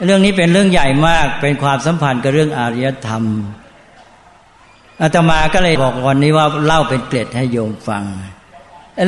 [0.04, 3.24] เรื่องนี้เป็นเรื่องใหญ่มากเป็นความสัมพันธ์กับเรื่องอารยธรรม
[5.02, 8.04] อาตมาก็เลยบอกวันนี้ว่าเล่าเป็นเกร็ดให้โยมฟัง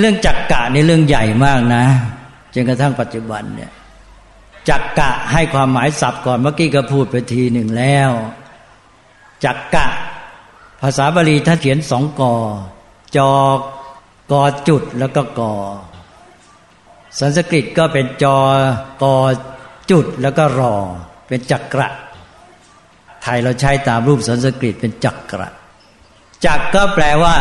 [0.01, 1.85] เรื่องจักกะนี่เรื่องใหญ่มากนะ
[2.55, 3.71] จนกระทั่งปัจจุบันเนี่ย
[4.69, 8.11] จักกะให้ความหมายศัพท์ก่อนเมื่อกี้ก็พูดไปทีหนึ่งแล้ว
[9.45, 9.87] จักกะ
[10.83, 12.35] ภาษาบาลีถ้าเขียนสองกอ
[13.17, 13.33] จอ
[14.33, 15.55] กอจุดแล้วก็กอ
[17.19, 18.39] สันสกฤตก็เป็นจอ
[19.03, 19.17] กอ
[19.91, 20.75] จุดแล้วก็รอ
[21.29, 21.89] เป็นจักระ
[23.23, 25.49] ไทยเราใช้ตามรูปสันสกฤตเป็นจักระ
[26.47, 27.35] จักก็แปลว่า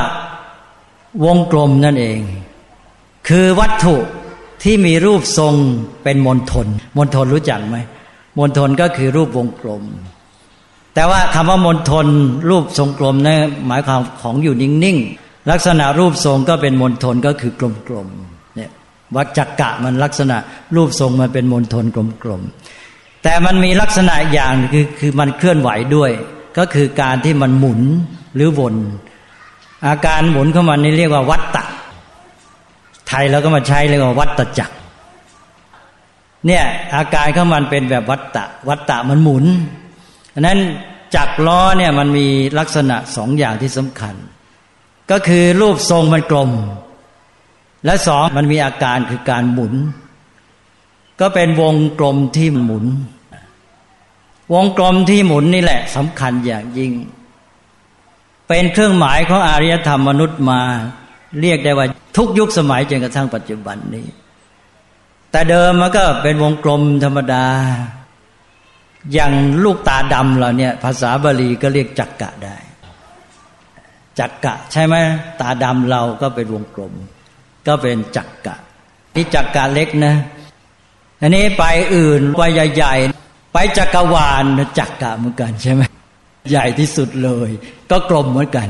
[1.26, 2.20] วงกลมนั่นเอง
[3.28, 3.96] คือวัตถุ
[4.64, 5.54] ที่มีรูปทรง
[6.04, 6.68] เป็นมณฑล
[6.98, 7.78] มณฑลรู้จักไหม
[8.40, 9.84] มณฑลก็คือรูปวงกลม
[10.96, 12.08] แต่ว่าคำว่ามณฑล
[12.50, 17.52] รูปทรงกลมนะหมายความของอยู่นิ่งๆ ลักษณะรูปทรงก็เป็นมณฑลก็คือ
[17.88, 18.72] กลมๆเนี่ย
[19.16, 20.38] วัจักกะมันลักษณะ
[20.76, 21.86] รูปทรงมันเป็นมณฑล
[22.24, 26.12] กลมๆแต่มันมีลักษณะอย่างคือคือมันเคลื่อนไหวด้วย
[26.58, 27.82] ก็คือการที่มันหมุน
[28.36, 28.76] หรือวน
[29.88, 31.66] อาการหมุนเข้ามานี่เรียกว่าวัตตะ
[33.08, 34.76] ไทยเราก็มาใช้เรียกว่าวัตตจักร
[36.46, 36.64] เนี่ย
[36.96, 39.46] อาการของมันเป็นแบบวัตตะ วัตตะมันหมุน
[40.34, 40.60] อันนั้น
[41.16, 42.28] จักรล้อเนี่ยมันมี
[42.60, 44.16] ลักษณะสองอย่างที่สำคัญ
[45.12, 46.52] ก็คือรูปทรงมันกลม
[47.86, 49.74] และสองมันมีอาการคือการหมุน
[51.20, 52.86] ก็เป็นวงกลมที่หมุน
[54.54, 56.92] วงกลมที่หมุนนี่แหละสำคัญอย่างยิ่ง
[58.48, 60.62] เป็นเครื่องหมายของอารยธรรมมนุษย์มา
[61.42, 64.06] เรียกได้ว่าทุกยุคสมัยจนกระทั่งปัจจุบันนี้
[65.32, 67.46] แต่เดิมมันก็เป็นวงกลมธรรมดา
[69.14, 72.58] อย่างลูกตาดำเราเนี่ย ภาษาบาลีก็เรียกจักกะได้
[74.20, 74.96] จักกะ ใช่ไหม
[75.42, 76.94] ตาดำเราก็เป็นวงกลม
[77.68, 78.56] ก็เป็นจักกะ
[79.16, 80.16] นี่จักกะเล็กนะ
[81.22, 81.64] อันนี้ไป
[81.96, 82.42] อื่นไป
[82.76, 84.44] ใหญ่ๆไปจักรวาล
[84.80, 85.82] จักกะเหมือนกันใช่ไหม
[86.52, 87.50] ใหญ่ที่สุดเลย
[87.92, 88.68] ก็กลมเหมือนกัน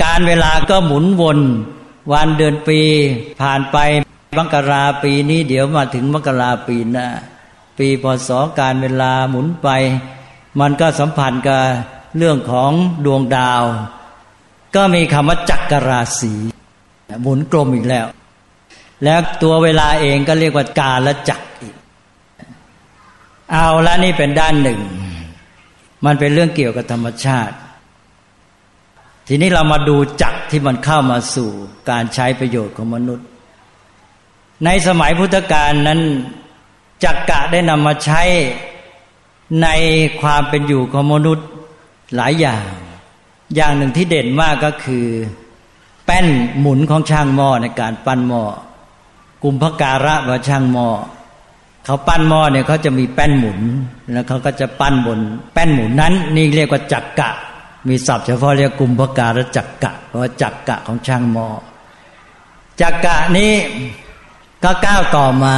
[0.00, 1.38] การเวลาก็หมุนวน
[2.12, 2.80] วันเดือนปี
[3.40, 3.76] ผ่านไป
[4.38, 7.06] มกราปีนี้เดี๋ยวมาถึงมกราปีหน้า
[7.78, 8.30] ปีพศ
[8.60, 9.68] การเวลาหมุนไป
[10.60, 11.62] มันก็สัมพันธ์กับ
[12.16, 12.72] เรื่องของ
[13.04, 13.62] ดวงดาว
[14.74, 16.32] ก็มีคำว่าจักรราศี
[17.22, 18.06] หมุนกลมอีกแล้ว
[19.04, 21.74] แล้วตัวเวลาเองก็เรียกว่ากาลจักรอีก
[23.52, 24.80] เอาละนี่เป็นด้านหนึ่ง
[26.04, 27.54] มันเป็นเรื่องเกี่ยวกับธรรมชาติ
[29.34, 31.50] ทีนี้เรามาดูจักรที่มันเข้ามาสู่
[31.90, 33.26] การใช้ประโยชน์ของมนุษย์
[34.64, 36.00] ในสมัยพุทธกาลนั้น
[37.04, 38.22] จักกะได้นำมาใช้
[39.62, 39.68] ใน
[40.20, 41.46] ความเป็นอยู่ของมนุษย์
[42.16, 42.66] หลายอย่าง
[43.54, 45.06] อย่างหนึ่งที่เด่นมากก็คือ
[46.04, 46.26] แป้น
[46.60, 48.42] หมุนของช่างหม้อในการปั้นหม้อ
[49.42, 50.88] กุมภการะว่าช่างหม้อ
[51.84, 53.60] เขาปั้นหม้อเนี่ยเขาจะมีแป้นหมุน
[54.12, 55.20] แล้วเขาก็จะปั้นบน
[55.52, 57.32] แป้นหมุนนั้น นี่เรียกว่าจักกะ
[57.88, 61.48] มีศัพท์เฉพาะเรียกกุมภการจักกะ เพราะจักกะของช่างหมอ
[62.80, 63.52] จักกะนี้
[64.64, 65.56] ก็ก้าวต่อมา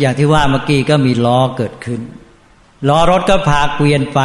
[0.00, 2.00] อย่างที่ว่าเมื่อกี้ก็มีล้อเกิดขึ้น
[2.88, 4.20] ล้อรถก็พาเกวียนไป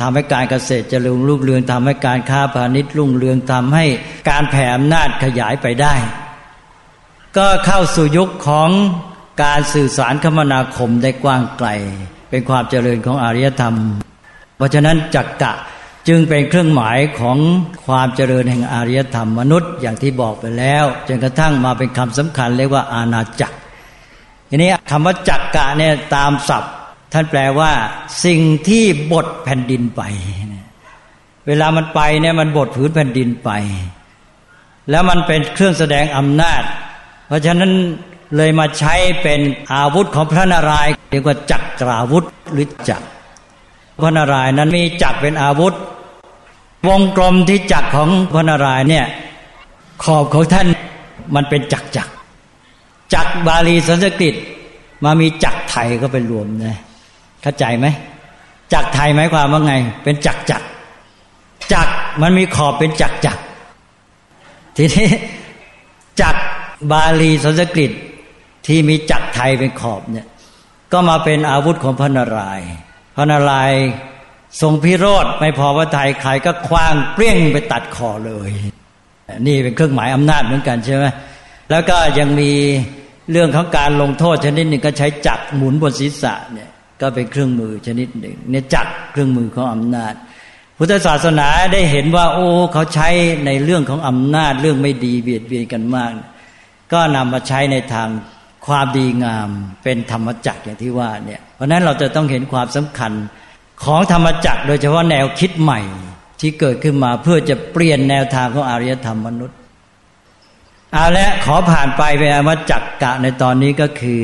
[0.00, 3.84] ทำให้การเกษตรเจริญรุ่งเรืองทำให้การค้าพาณิชย์รุ่งเรืองทำให้
[4.30, 5.94] การแผ่อำนาจขยายไปได้
[7.36, 8.70] ก็เข้าสู่ยุคของ
[9.42, 11.68] การสื่อสารคมนาคมได้กว้างไกล
[12.30, 13.74] เป็นความเจริญของอารยธรรม
[14.56, 15.52] เพราะฉะนั้นจักกะ
[16.08, 17.38] จึงเป็นเครื่องหมายของ
[17.86, 23.56] ความเจริญแห่งอารยธรรมมนุษย์อย่างที่บอกไปแล้ว จนกระทั่งมาเป็นคำสำคัญเรียกว่าอาณาจักร
[24.50, 26.72] ทีนี้คำว่าจักรกะเนี่ยตามศัพท์
[27.12, 27.72] ท่านแปลว่า
[28.24, 30.02] สิ่งที่บดแผ่นดินไป
[31.46, 33.50] เวลามันไปเนี่ยมันบดผืนแผ่นดินไป
[34.90, 36.62] แล้วมันเป็นเครื่องแสดงอำนาจ
[37.26, 37.72] เพราะฉะนั้น
[38.36, 39.40] เลยมาใช้เป็น
[39.74, 43.06] อาวุธของพระนารายณ์เรียกว่าจักรอาวุธหรือจักร
[44.02, 45.74] พระนารายณ์นั้นมีจักรเป็นอาวุธ
[46.88, 49.06] วงกลมที่จักรของพระนารายณ์เนี่ย
[50.02, 50.66] ขอบของท่าน
[51.34, 52.12] มันเป็นจักรจักร
[53.14, 54.34] จักรบาลีสันสกฤต
[55.04, 56.76] มามีจักรไทยก็เป็นรวมนะ
[57.42, 57.86] เข้าใจไหม
[58.72, 59.74] จักรไทยหมายความว่าไง
[60.04, 60.66] เป็นจักรจักร
[61.72, 63.42] จักรมันมีขอบเป็นจักรจักร
[64.76, 65.08] ทีนี้
[66.20, 66.40] จักร
[66.92, 67.90] บาลีสันสกฤต
[68.66, 70.26] ที่มีจักรไทยเป็นขอบเนี่ย
[70.92, 72.70] ก็มาเป็นอาวุธของพระนารายณ์
[73.16, 73.84] พระนารายณ์
[74.60, 78.50] ทรงพิโรธไม่พอว่าไทยใครก็คว้างเปรี้ยงไปตัดคอเลย
[79.46, 81.04] นี่เป็นเครื่องหมายอำนาจเหมือนกันใช่ไหม
[81.70, 82.50] แล้วก็ยังมี
[83.32, 86.70] เรื่องของการลงโทษชนิดหนึ่งก็ใช้จักหมุนบนศีรษะเนี่ย
[87.00, 90.14] ก็เป็นเครื่องมือชนิดหนึ่งเนี่ยจักเครื่องมือของอำนาจ
[90.78, 93.08] พุทธศาสนาได้เห็นว่า โอ้เขาใช้
[93.46, 96.10] ในเรื่องของอำนาจเรื่องไม่ดีเบียดเบียนกันมาก
[96.92, 98.08] ก็นำมาใช้ในทาง
[98.66, 99.48] ความดีงาม
[99.82, 103.12] เป็นธรรมจักรอย่างที่ว่าเนี่ยเพราะนั้นเราจะต้องเห็นความสำคัญ
[103.84, 105.80] ของธรรมจักรโดยเฉพาะแนวคิดใหม่
[106.40, 109.56] ที่เกิดขึ้นมาเพื่อจะเปลี่ยนแนวทางของอารยธรรมมนุษย์
[110.92, 114.22] เอาละขอผ่านไปไปอมจักกะในตอนนี้ก็คือ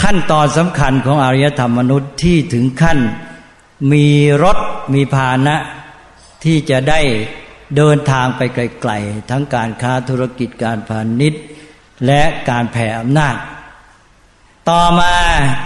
[0.00, 2.98] ขั้นตอนสำคัญของอารยธรรมมนุษย์ที่ถึงขั้น
[3.92, 4.06] มี
[4.42, 4.58] รถ
[4.94, 5.56] มีพาหนะ
[6.44, 7.00] ที่จะได้
[7.76, 11.42] เดินทางไปไกล ๆ ทั้งการค้าธุรกิจการพาณิชย์
[12.06, 13.36] และการแผ่อำนาจ
[14.70, 15.12] ต่อมา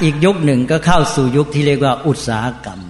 [0.03, 2.81] อีกยุคหนึ่งก็เข้าสู่ยุคที่เรียกว่าอุตสาหกรรม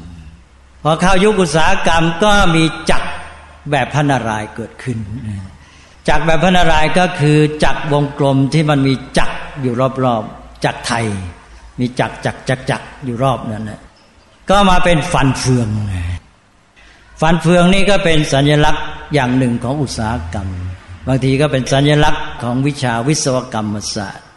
[0.83, 3.09] พอเข้ายุคอุตสาหกรรมก็มีจักร
[3.71, 4.99] แบบพระนารายเกิดขึ้น
[6.09, 11.07] จักรแบบพระนารายก็คือจักรวงกลมที่มันมีจักรอยู่รอบๆจักรไทย
[11.81, 13.81] มีจักรจักรจักรจักรอยู่รอบนั้นนะ
[14.51, 15.69] ก็มาเป็นฟันเฟือง
[17.21, 18.85] ฟันเฟืองนี่ก็เป็นสัญลักษณ์
[19.15, 20.49] อย่างหนึ่งของอุตสาหกรรม
[21.07, 24.30] บางทีก็เป็นสัญลักษณ์ของวิชาวิศวกรรมศาสตร์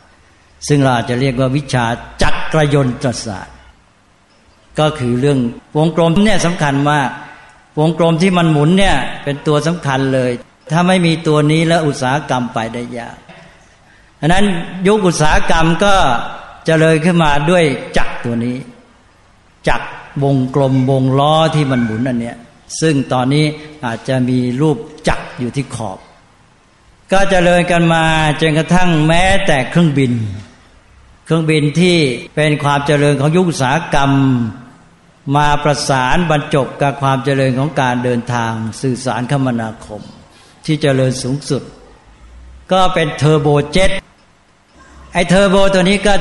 [0.68, 1.86] ซึ่งเราอาจจะเรียกว่าวิชา
[2.22, 3.56] จักรยนตรศาสตร์
[4.80, 5.40] ก็คือเรื่อง
[5.78, 7.10] วงกลมเนี่ยสำคัญมาก
[7.80, 10.32] วงกลมที่มันหมุนเนี่ยเป็นตัวสำคัญเลย
[10.72, 13.18] ถ้าไม่มีตัวนี้แล้วอุตสาหกรรมไปได้ยาก
[14.20, 14.46] ดังนั้น
[14.88, 17.64] ยุคอุตสาหกรรมก็จเจริญขึ้นมาด้วย
[17.98, 18.58] จักรตัวนี้
[19.68, 19.88] จักร
[20.24, 22.38] วงกลมวงล้อที่มันหมุนอันเนี้ย
[22.82, 23.46] ซึ่งตอนนี้
[23.86, 26.00] อาจจะมีรูปจักรอยู่ที่ขอบ
[27.12, 28.06] ก็จเจริญกันมา
[28.42, 30.12] จนกระทั่งแม้แต่เครื่องบิน
[31.26, 31.98] เครื่องบินที่
[32.36, 34.12] เป็นความเจริญของยุคอุตสาหกรรม
[35.36, 40.02] มาประสานบรรจบกับความเจริญของการเดินทางสื่อสารคมนาคม
[40.66, 41.64] ที่เจริญสูงสุด
[42.72, 43.92] ก็เป็นเทอร์โบเจ็ต
[45.14, 46.14] ไอ้เทอร์โบตัวนี้ก็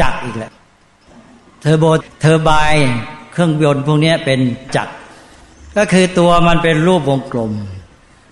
[0.00, 0.52] จักอีกแหละ
[1.62, 1.84] เทอร์โบ
[2.20, 2.74] เทอร์ไบน์
[3.32, 4.40] เครื่องยนต์พวกนี้เป็น
[4.76, 4.94] จักร
[5.76, 7.52] ก็คือตัวมันเป็นรูปวงกลม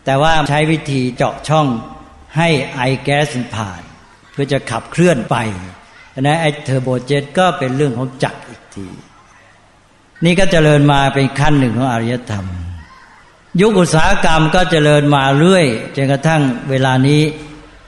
[0.05, 1.67] แต่ว่าใช้วิธีเจาะช่อง
[2.37, 3.83] ให้ไอแก๊สผ่าน
[4.33, 5.37] เพื่อจะขับเคลื่อนไป
[6.27, 8.89] นะไอ้เทอร์โบเจตก็เป็นเรื่องของจักรอีกที
[10.25, 12.47] นี่ก็เจริญมาเป็นขั้นหนึ่งของอารยธรรม
[13.61, 15.67] ยุคอุตสาหกรรมก็เจริญมาเรื่อย
[15.97, 17.23] จนกระทั่งเวลานี้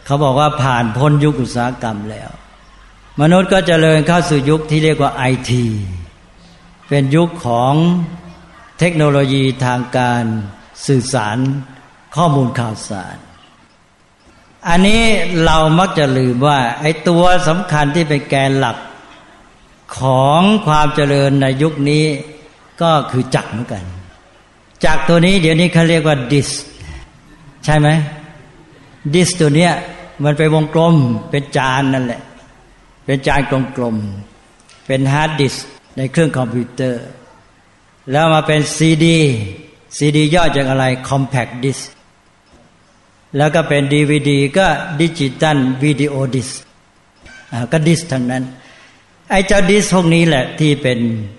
[0.05, 2.31] เขาบอกว่าผ่านพ้นยุคอุตสาหกรรมแล้ว
[3.20, 5.66] มนุษย์ก็เจริญเข้าสู่ยุคที่เรียกว่าไอที
[6.89, 7.74] เป็นยุคของ
[8.78, 10.24] เทคโนโลยีทางการ
[10.87, 11.37] สื่อสาร
[12.16, 13.16] ข้อมูลข่าวสาร
[14.69, 15.03] อันนี้
[15.45, 18.77] เรามักจะลืมว่า ไอ้ตัวสำคัญที่เป็นแกนหลัก
[19.99, 22.05] ของความเจริญในยุคนี้
[22.83, 23.85] ก็คือจักรเหมือนกัน
[24.85, 26.51] จักรตัวนี้เดี๋ยวนี้เขาเรียกว่า disc
[27.65, 27.89] ใช่ไหม
[29.14, 29.73] disc ตัวเนี้ย
[30.25, 30.97] มันเป็นวงกลม
[31.31, 32.23] เป็นจานนั่นแหละ
[33.05, 33.41] เป็นจาน
[33.77, 35.55] กลมๆเป็นฮาร์ดดิสก์
[35.97, 37.05] ในเครื่องคอมพิวเตอร์
[38.11, 39.19] แล้วมาเป็นซีดี
[39.97, 44.66] ซีดีย่อจากอะไร Compact Disc แล้วก็เป็นดีวีดีก็
[45.01, 46.51] digital video disc
[47.72, 48.45] ก็ disc ทั้งนั้น
[49.31, 50.99] ไอ้เจ้า disc พวกนี้แหละที่เป็น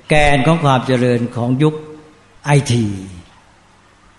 [0.09, 1.75] แกนของความเจริญของยุค
[2.45, 2.85] ไอที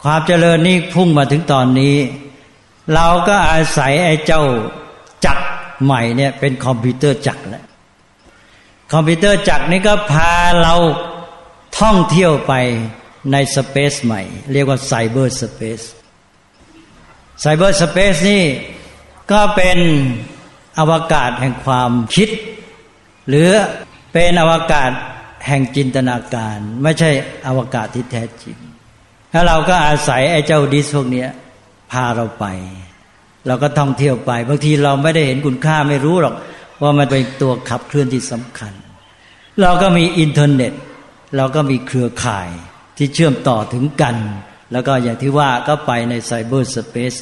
[0.05, 1.97] ความเจริญนี้พุ่งมาถึงตอนนี้
[2.95, 4.43] เราก็อาศัยไอ้เจ้า
[5.25, 5.45] จักร
[5.85, 7.65] ใหม่เนี่ยเป็นคอมพิวเตอร์จักรแล้ว
[8.93, 10.75] คอมพิวเตอร์จักรนี้ก็พาเรา
[11.81, 12.53] ท่องเที่ยวไป
[13.33, 15.81] ใน space ใหม่ เรียกว่า cyberspace
[17.41, 18.45] cyberspace นี่
[19.33, 19.79] ก็เป็น
[20.79, 22.29] อวกาศแห่งความคิด
[23.29, 23.49] หรือ
[24.13, 24.91] เป็นอวกาศ
[25.47, 27.11] แห่งจินตนาการ ไม่ใช่
[27.47, 28.57] อวกาศที่แท้จริง
[29.33, 31.27] ถ้าเราก็อาศัยไอ้เจ้า disc พวกนี้
[31.93, 32.47] พาเราไป
[33.47, 36.35] เราก็ท่องเที่ยวไป บางทีเราไม่ได้เห็นคุณค่าไม่รู้หรอก
[36.83, 38.73] ว่ามันเป็นตัวขับเคลื่อนที่สำคัญ
[39.63, 40.73] เราก็มีอินเทอร์เน็ต
[41.37, 42.49] เราก็มีเครือข่าย
[42.97, 44.17] ที่เชื่อมต่อถึงกัน
[44.73, 47.15] แล้วก็อย่างที่ว่าก็ไปใน cyberspace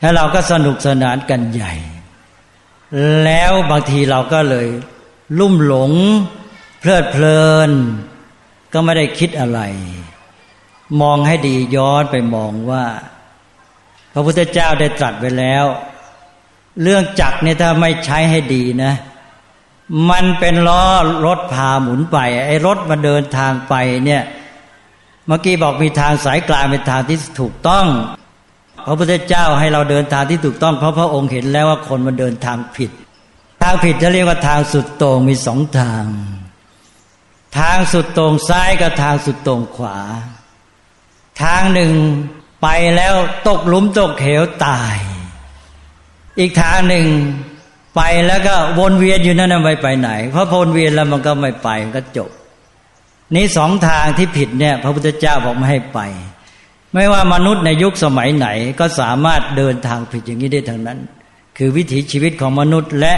[0.00, 1.74] แล้วเราก็สนุกสนานกันใหญ่
[3.24, 4.68] แล้วบางทีเราก็เลย
[5.38, 5.92] ลุ่มหลง
[6.80, 7.70] เพลิดเพลิน
[8.72, 9.60] ก็ไม่ได้คิดอะไร
[11.00, 12.84] มองให้ดีย้อนไปมองว่า
[14.12, 15.64] พระพุทธเจ้าได้ตรัสไว้แล้ว
[16.82, 18.92] เรื่องจักรเนี่ยถ้าไม่ใช้ให้ดีนะ
[20.10, 20.84] มันเป็นล้อ
[21.26, 23.74] รถพาหมุนไปไอ้รถมาเดินทางไป
[24.04, 24.22] เนี่ย
[25.26, 27.86] เมื่อกี้บอกมีทางสายกลางเป็นทางที่ถูกต้อง
[28.86, 32.90] พระพุทธเจ้าให้เราเดินทางที่ถูกต้องเพราะพระองค์เห็นแล้วว่าคนมันเดินทางผิด
[33.62, 36.04] ทางผิดจะเรียกว่าทางสุดโต่งมีสองทาง
[37.58, 39.98] ทางสุดตรงซ้ายกับทางสุดตรงขวา
[41.42, 41.92] ทางหนึ่ง
[42.62, 43.14] ไปแล้ว
[43.48, 44.96] ตกหลุมตกเหวตาย
[46.38, 47.06] อีกทางหนึ่ง
[47.96, 52.30] ไปแล้วก็วนเวียนอยู่นั่นไม่ไปไหน เพราะวนเวียนแล้วมันก็ไม่ไปมันก็จบ
[53.34, 55.98] นี้สองทางที่ผิดเนี่ย พระพุทธเจ้าบอกไม่ให้ไป
[56.94, 58.48] ไม่ว่ามนุษย์ในยุคสมัยไหน
[58.80, 60.98] ก็สามารถเดินทางผิดอย่างนี้ได้ทั้งนั้น
[61.56, 63.14] คือวิถีชีวิตของมนุษย์และ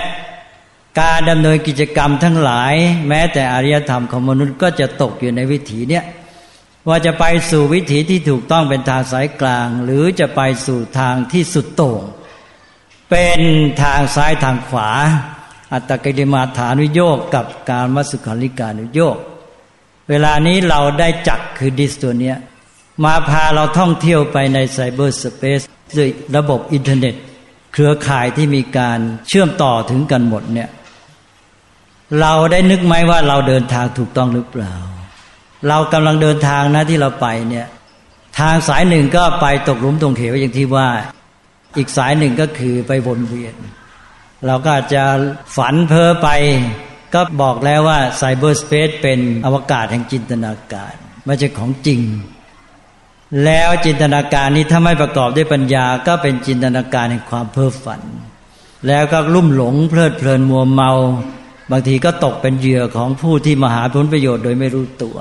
[1.01, 2.75] การดำเนินกิจกรรมทั้งหลาย
[3.09, 6.05] แม้แต่อารยธรรมของมนุษย์ก็จะตกอยู่ในวิถีเนี้ย
[6.89, 12.03] ว่าจะไปสู่วิถีที่ถูกต้องเป็นทางสายกลาง หรือจะไปสู่ทางที่สุดโต่ง
[13.11, 13.41] เป็น
[13.83, 14.91] ทางซ้ายทางขวา
[15.73, 19.17] อัตตกิริมาฐานุโยกกับการมัสุขาริการุโยก
[20.09, 22.37] เวลานี้เราได้จักคือดิสตัวเนี้ย
[23.05, 25.61] มาพาเราท่องเที่ยวไปในไซเบอร์สเปซ
[25.99, 27.15] ด้วยระบบอินเทอร์เน็ต
[27.73, 28.99] เครือข่ายที่มีการ
[29.29, 30.69] เชื่อมต่อถึงกันหมดเนี่ย
[32.21, 34.75] เราได้นึกไหมว่าเราเดินทางถูกต้องหรือเปล่า
[35.69, 37.67] เรากำลังเดินทางนะที่เราไปเนี่ย
[38.39, 40.89] ทางสายหนึ่งก็ไปตกหลุมตรงเขวอย่างที่ว่า
[41.77, 43.55] อีกสายหนึ่งก็คือไปวนเวียน
[44.47, 45.05] เราก็จะ
[45.57, 46.29] ฝันเพ้อไป
[47.15, 50.95] ก็บอกแล้วว่าไซเบอร์สเปซเป็นอวกาศแห่งจินตนาการ
[51.27, 52.01] ไม่ใช่ของจริง
[53.45, 58.03] แล้วจินตนาการนี้ถ้าไม่ประกอบด้วยปัญญาก็เป็นจินตนาการแห่งความเพ้อฝัน
[58.89, 60.91] แล้วก็ลุ่มหลงเพลิดเพลินมัวเมา
[61.71, 65.17] บางทีก็ตกเป็นเหยื่อของผู้ที่มาหาผลประโยชน์โดยไม่รู้ตัว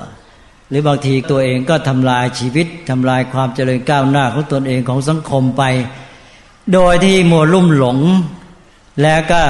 [0.68, 5.62] หรือบางทีตัวเองก็ทำลายชีวิตทำลายความเจริญก้าวหน้าของตนเองของสังคมไป
[6.72, 7.98] โดยที่มัวลุ่มหลง
[9.02, 9.42] แล้วก็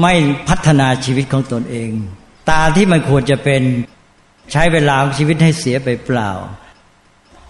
[0.00, 0.12] ไม่
[0.48, 1.90] พัฒนาชีวิตของตนเอง
[2.50, 3.62] ตาที่มันควรจะเป็น
[4.52, 6.30] ใช้เวลาของชีวิตให้เสียไปเปล่า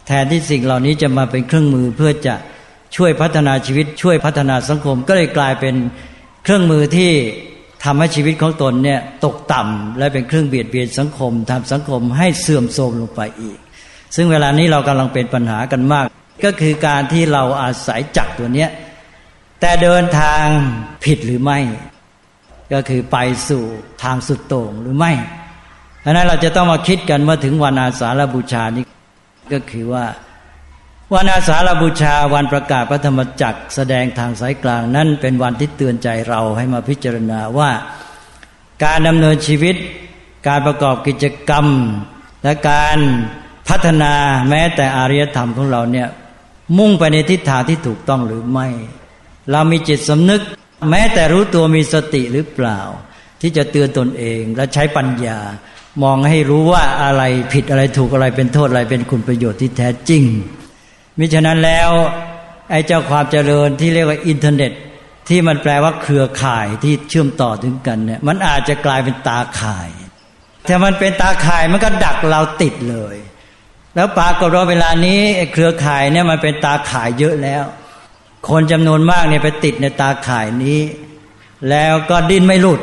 [0.06, 2.34] แทนที่สิ่งเหล่านี้จะมาเป็นเครื่องมือเพื่อจะ
[2.96, 5.74] ช่วยพัฒนาชีวิตช่วยพัฒนาสังคม ก็เลยกลายเป็น
[6.44, 7.10] เครื่องมือที่
[7.84, 13.58] ทำให้ชีวิตของตนเนี่ยตกต่ำและเป็นเครื่องเบียดเบียนสังคมทำสังคมให้เสื่อมโทรมลงไปอีก
[14.16, 16.04] ซึ่งเวลานี้เรากำลังเป็นปัญหากันมาก
[16.44, 18.70] ก็คือการที่เราอาศัยจักตัวเนี้ย
[19.60, 20.44] แต่เดินทาง
[21.04, 21.58] ผิดหรือไม่
[22.72, 23.16] ก็คือไป
[23.48, 23.64] สู่
[24.02, 25.12] ทางสุดโต่งหรือไม่
[26.00, 28.84] เพราะนั้นเราจะต้องมาคิดกันว่าถึงวันอาสาฬบูชานี้
[29.52, 30.04] ก็คือว่า
[31.14, 37.70] วันอาสาฬบูชาวันประกาศพระธรรมจักรแสดงทางสายกลางนั่นเป็นวันที่เตือนใจเราให้มาพิจารณาว่า
[38.84, 39.76] การดำเนินชีวิต
[40.48, 41.66] การประกอบกิจกรรม
[42.42, 42.98] และการ
[43.68, 44.12] พัฒนา
[44.48, 46.08] แม้แต่อารยธรรมของเราเนี่ย
[46.78, 48.66] มุ่งไปในทิศทางที่ถูกต้องหรือไม่
[49.50, 50.42] เรามีจิตสำนึก
[50.90, 52.80] แม้แต่รู้ตัวมีสติหรือเปล่า
[53.40, 55.38] ที่จะเตือนตนเองและใช้ปัญญา
[56.02, 57.22] มองให้รู้ว่าอะไร
[57.52, 60.24] ผิดอะไรถูกอะไรเป็นโทษอะไรเป็นคุณประโยชน์ที่แท้จริง
[61.18, 61.90] มิฉะนั้นแล้ว
[62.70, 64.72] ไอ้เจ้าความเจริญที่เรียกว่าอินเทอร์เน็ต
[65.28, 69.88] ที่มันแปลว่าเครือข่ายที่เชื่อมต่อถึงกันเนี่ยมันอาจจะกลายเป็นตาข่าย
[70.68, 73.16] ถ้ามันเป็นตาข่ายมันก็ดักเราติดเลย
[73.94, 75.20] แล้วปรากฏว่าเวลานี้
[75.52, 77.64] เครือข่ายเนี่ยมันเป็นตาข่ายเยอะแล้ว
[78.48, 80.80] คนจำนวนมากเนี่ยไปติดในตาข่ายนี้
[81.70, 82.80] แล้วก็ดิ้นไม่หลุด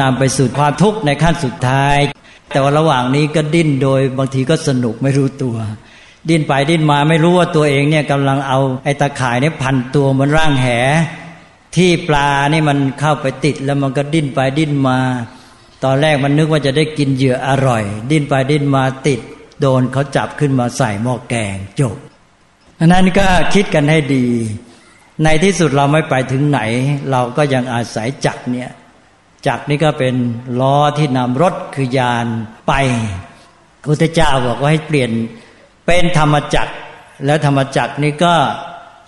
[0.00, 1.96] นำไปสู่ความทุกข์ในขั้นสุดท้าย
[2.52, 5.56] แต่ว่าระหว่างนี้ก็ดิ้นโดยบางทีก็สนุกไม่รู้ตัว
[6.28, 10.66] ดิ้นไปดิ้นมาไม่รู้ว่าตัวเองเนี่ยกำลังเอาไอ้ตะข่ายเนี่ยพันตัวมันร่างแห
[11.76, 14.98] ที่ปลานี่มันเข้าไปติดแล้วมันก็ดิ้นไปดิ้นมา
[15.84, 19.20] ตอนแรกมันนึกว่าจะได้กินเหยื่ออร่อย ดิ้นไปดิ้นมาติด
[19.60, 21.96] โดนเขาจับขึ้นมาใส่หม้อแกงจบ
[22.84, 24.26] อันนั้นก็คิดกันให้ดี
[25.24, 26.60] ในที่สุดเราไม่ไปถึงไหน
[27.10, 28.70] เราก็ยังอาศัยจักเนี่ย
[29.46, 30.14] จักนี่ก็เป็น
[30.60, 32.26] ล้อที่นำรถคือยาน
[32.68, 32.72] ไป
[33.84, 35.10] พระเจ้าบอกว่าให้เปลี่ยน
[35.86, 36.74] เป็นธรรมจักร
[37.26, 38.34] แล้วธรรมจักรนี้ก็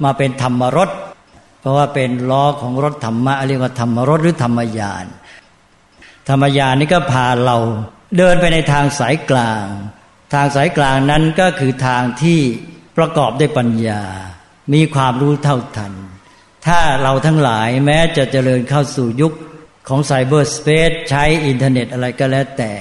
[0.05, 0.91] มาเป็นธรรมรถ
[1.61, 5.05] เพราะว่าเป็นล้อของรถธรรมะเรียกว่าธรรมรถหรือธรรมยาน
[6.29, 7.57] ธรรมยานนี้ก็พาเรา
[8.19, 9.65] เดินไปในทางสายกลาง
[10.35, 12.41] ทางสายกลางนั้นก็คือทางที่
[12.97, 14.03] ประกอบด้วยปัญญา
[14.75, 15.93] มีความรู้เท่าทัน
[16.67, 19.33] ถ้าเราทั้งหลายแม้จะเจริญเข้าสู่ยุค
[19.89, 22.73] ของไซเบอร์สเปซใช้อินเทอร์เน็ตอะไรก็แล้วแต่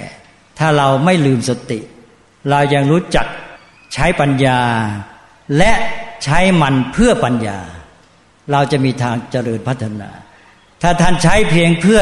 [0.59, 1.79] ถ้าเราไม่ลืมสติ
[2.49, 3.27] เรายังรู้จัก
[3.93, 4.59] ใช้ปัญญา
[5.57, 5.71] และ
[6.23, 7.59] ใช้มันเพื่อปัญญา
[8.51, 10.09] เราจะมีทางเจริญพัฒนา
[10.81, 12.01] ถ้าท่านใช้เพียงเพื่อ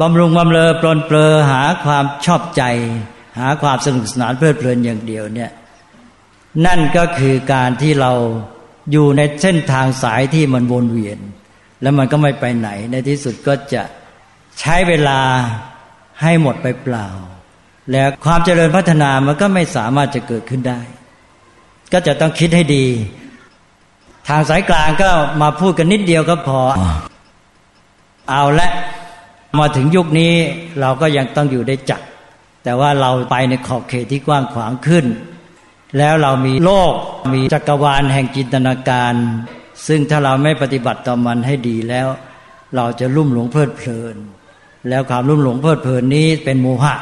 [0.00, 2.62] บำรุงบำเรอปลนเปลือหาความชอบใจ
[3.38, 5.50] หาความสนุกสนานเพลิดเพลินอย่างเดียวเนี่ย
[6.66, 8.12] นั่นก็คือการที่เรา
[8.92, 11.18] อยู่ในเส้นทางสายที่มันวนเวียน
[11.82, 13.82] แล้วมันก็ไม่ไปไหน ในที่สุดก็จะ
[14.60, 15.20] ใช้เวลา
[16.22, 17.08] ให้หมดไปเปล่า
[17.92, 20.80] แล้วความเจริญพัฒนามันก็ไม่สามารถจะเกิดขึ้นได้
[21.92, 22.86] ก็จะต้องคิดให้ดี
[24.28, 25.10] ทางสายกลางก็
[25.42, 26.60] มาพูดกันนิดเดียวก็พอ
[28.30, 28.70] เอาละ
[29.58, 30.32] มาถึงยุคนี้
[30.80, 32.00] เราก็ยังต้องอยู่ได้จัก
[32.64, 35.04] แต่ว่าเราไปในขอบเขตที่กว้างขวางขึ้น
[35.98, 36.92] แล้วเรามีโลก
[37.34, 39.14] มีจักรวาลแห่งจินตนาการ
[39.86, 42.06] ซึ่งถ้าเราไม่ปฏิบัติต่อมันให้ดีแล้ว
[42.76, 44.16] เราจะลุ่มหลงเพลิดเพลิน
[44.88, 46.96] แล้วความลุ่มหลงเพลิดเพลินนี้เป็นโมหะ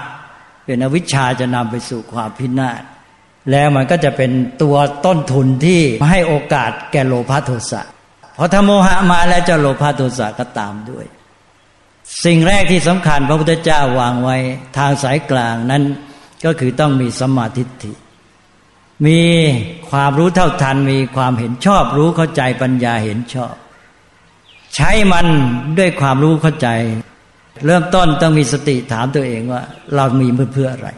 [0.66, 2.82] เป็นอวิชชาจะนำไปสู่ความพินาศ
[3.50, 4.30] แล้วมันก็จะเป็น
[4.62, 4.76] ตัว
[5.06, 5.80] ต้นทุนที่
[6.10, 7.82] ให้โอกาสแก่โลภะโทสะ
[8.34, 11.06] เพราะถ้าโมหะมาแล้วจะโลภะโทสะก็ตามด้วย
[12.24, 14.36] สิ่งแรกที่สำคัญพระพุทธเจ้าวางไว้
[14.78, 15.82] ทางสายกลางนั้น
[16.44, 17.92] ก็คือต้องมีสมาธิิ
[19.06, 19.20] มี
[19.90, 23.54] ความรู้เท่าทัน มีความเห็นชอบรู้เข้าใจปัญญาเห็นชอบ
[24.74, 25.26] ใช้มัน
[25.78, 26.68] ด้วยความรู้เข้าใจ
[27.66, 29.62] เริ่มต้นต้องมีสติถามตัวเองว่า
[29.96, 30.88] เรามีเพื่ออะไร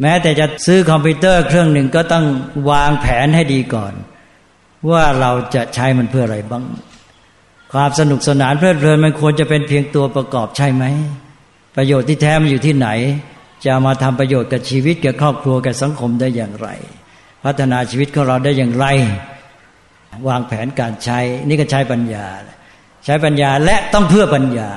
[0.00, 2.24] แม้แต่จะซื้อคอมพิวเตอร์เครื่องหนึ่งก็ต้อง
[2.70, 3.92] วางแผนให้ดีก่อน
[4.90, 6.64] ว่าเราจะใช้มันเพื่ออะไรบ้าง
[7.72, 10.84] ความสนุกสนานเพลิดเพลินมันควรจะเป็นเพียงตัวประกอบใช่ไหม
[11.76, 12.88] ประโยชน์ที่แท้มันอยู่ที่ไหน
[13.66, 16.68] จะมาทำประโยชน์กับชีวิตกับครอบครัวกับสังคมได้อย่างไร
[17.44, 18.86] พัฒนาชีวิตของเราได้อย่างไร
[20.28, 21.18] วางแผนการใช้
[21.48, 22.26] นี่ก็ใช้ปัญญา
[23.04, 24.70] ใช้ปัญญาและต้องเพื่อปัญญา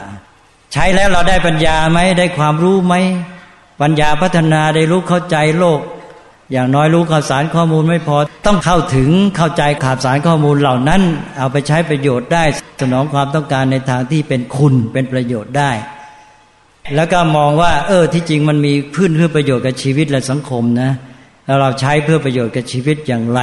[0.74, 2.96] ใช้แล้วเราได้ปัญญาไหมได้ความรู้ไหม
[3.82, 5.80] ปัญญาพัฒนาได้รู้เข้าใจโลก
[6.52, 11.02] อย่างน้อยรู้ข่าวสารข้อมูลไม่พอ ต้องเข้าถึงเข้าใจข่าวสารข้อมูลเหล่านั้น
[11.38, 12.44] เอาไปใช้ประโยชน์ได้
[12.82, 15.72] สนองความต้องการในทางที่เป็นคุณเป็นประโยชน์ได้
[16.96, 20.92] แล้วก็มองว่า เออที่จริงมันมีพื้นเพื่อประโยชน์กับชีวิตและสังคมนะ
[21.46, 23.42] แล้วเราใช้เพื่อประโยชน์กับชีวิตอย่างไร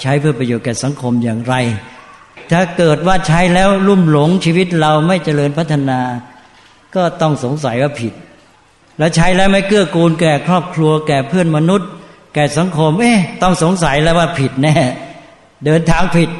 [0.00, 1.54] ใช้เพื่อประโยชน์กับสังคมอย่างไร
[2.52, 6.00] ถ้าเกิดว่าใช้แล้วลุ่มหลงชีวิตเราไม่เจริญพัฒนา
[6.94, 8.14] ก็ต้องสงสัยว่าผิด
[8.98, 11.88] แล้วใช้แล้วไม่เกื้อกูลแก่ครอบครัว แก่เพื่อนมนุษย์
[12.34, 14.74] แก่สังคม เอ๊ะต้องสงสัยแล้วว่าผิดแน่
[15.64, 16.30] เดินทางผิด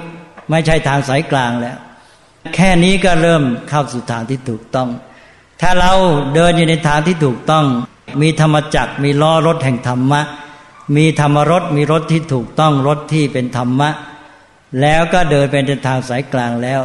[0.50, 1.76] ไม่ใช่ทางสายกลางแล้ว
[2.54, 4.88] แค่นี้ก็เริ่มเข้าสู่ทางที่ถูกต้อง
[5.60, 5.92] ถ้าเรา
[6.34, 7.64] เดินอยู่ในทางที่ถูกต้อง
[8.22, 10.22] มีธรรมจักรมีล้อรถแห่งธรรมะ
[10.96, 13.90] มีธรรมรถมีรถที่ถูกต้องรถที่เป็นธรรมะ
[14.80, 16.82] แล้วก็เดินเป็นทางสายกลางแล้ว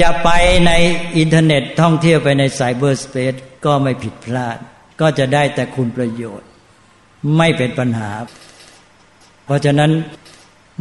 [0.00, 0.28] จะไป
[0.66, 0.72] ใน
[1.16, 3.34] อินเทอร์เน็ตท่องเที่ยวไปในไซเบอร์สเปซ
[3.64, 4.58] ก็ไม่ผิดพลาด
[5.00, 6.48] ก็จะได้แต่คุณประโยชน์
[7.36, 8.12] ไม่เป็นปัญหา
[9.44, 9.90] เพราะฉะนั้น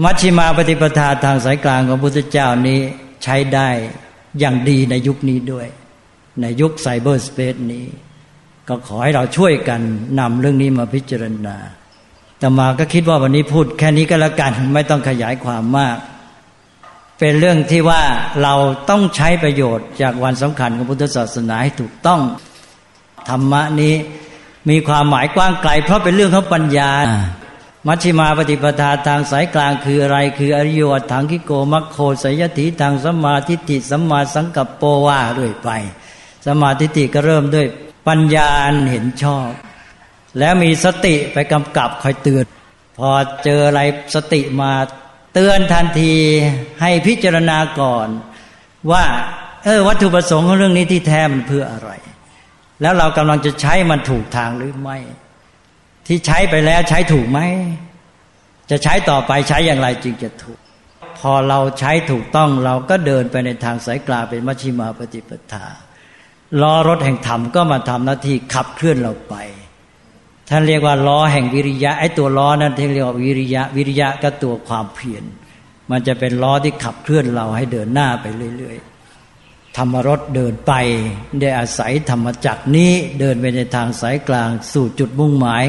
[0.03, 2.79] มัชชิมาปฏิปทาทางสายกลางของพุทธเจ้านี้
[3.23, 3.69] ใช้ได้
[4.39, 5.67] อย่างดีในยุคนี้ด้วย
[6.41, 7.85] ในยุคไซเบอร์สเปซนี้
[8.67, 9.81] ก็ขอให้เราช่วยกัน
[10.19, 11.57] นำเรื่องนี้มาพิจารณา
[12.39, 15.97] แต่มาก็คิดว่าวันนี้พูดแค่นี้ก็แล้วกัน ไม่ต้องขยายความมาก
[17.19, 18.01] เป็นเรื่องที่ว่า
[18.43, 18.53] เรา
[18.89, 22.21] ต้องใช้ประโยชน์จากวันสำคัญของพุทธศาสนาให้ถูกต้อง
[23.29, 23.95] ธรรมะนี้
[24.69, 26.91] มีความหมายกว้างไกล เพราะเป็นเรื่องของปัญญา
[27.87, 35.69] มัชฌิมาปฏิปทาทางสายกลางคืออะไร คืออริยวัถังคิโกมัคโคสยติทางสัมมาทิฏฐิสัมมาสังกัปโปว่าเรื่อยไป
[36.45, 37.67] สัมมาทิฏฐิก็เริ่มด้วย
[38.07, 38.49] ปัญญา
[38.91, 39.47] เห็นชอบ
[40.39, 42.45] แล้วมีสติไปกำกับคอยเตือน
[42.97, 43.09] พอ
[43.43, 43.81] เจออะไร
[44.15, 44.71] สติมา
[45.33, 46.13] เตือนทันที
[46.81, 48.07] ให้พิจารณาก่อน
[48.91, 49.03] ว่า
[49.63, 51.91] เออวัตถุประสงค์ของเรื่องนี้ที่แท้มันเพื่ออะไร
[52.81, 54.97] แล้วเรากำลังจะใช้มันถูกทางหรือไม่
[56.07, 57.39] ที่ใช้ไปแล้วใช้ถูกไหม
[58.69, 60.59] จะใช้ต่อไปใช้อย่างไรจึงจะถูก
[61.19, 65.67] พอเราใช้ถูกต้องเราก็เดินไปในทางสายกลางเป็นมัชฌิมาปฏิปทา
[66.61, 69.35] ล้อรถแห่งธรรมก็มาทำหน้าที่ขับเคลื่อนเราไป
[70.49, 75.23] ท่านเรียกว่าล้อแห่งวิริยะไอ้ตัวล้อนั้นที่เรียกว่าวิริยะ วิริยะก็ตัวความเพียร
[75.89, 78.25] มันจะเป็นล้อที่ขับเคลื่อนเราให้เดินหน้าไป
[78.57, 80.73] เรื่อยๆธรรมรถเดินไป
[81.41, 85.63] ได้อาศัยธรรมจักรนี้เดินไปในทางสายกลางสู่จุดมุ่งหมาย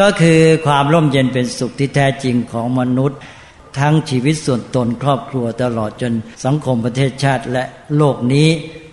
[0.00, 3.18] ก็คือความร่มเย็นเป็นสุขที่แท้จริงของมนุษย์
[3.78, 6.12] ทั้งชีวิตส่วนตนครอบครัวตลอดจน
[6.44, 7.64] สังคมประเทศชาติและ
[7.96, 8.48] โลกนี้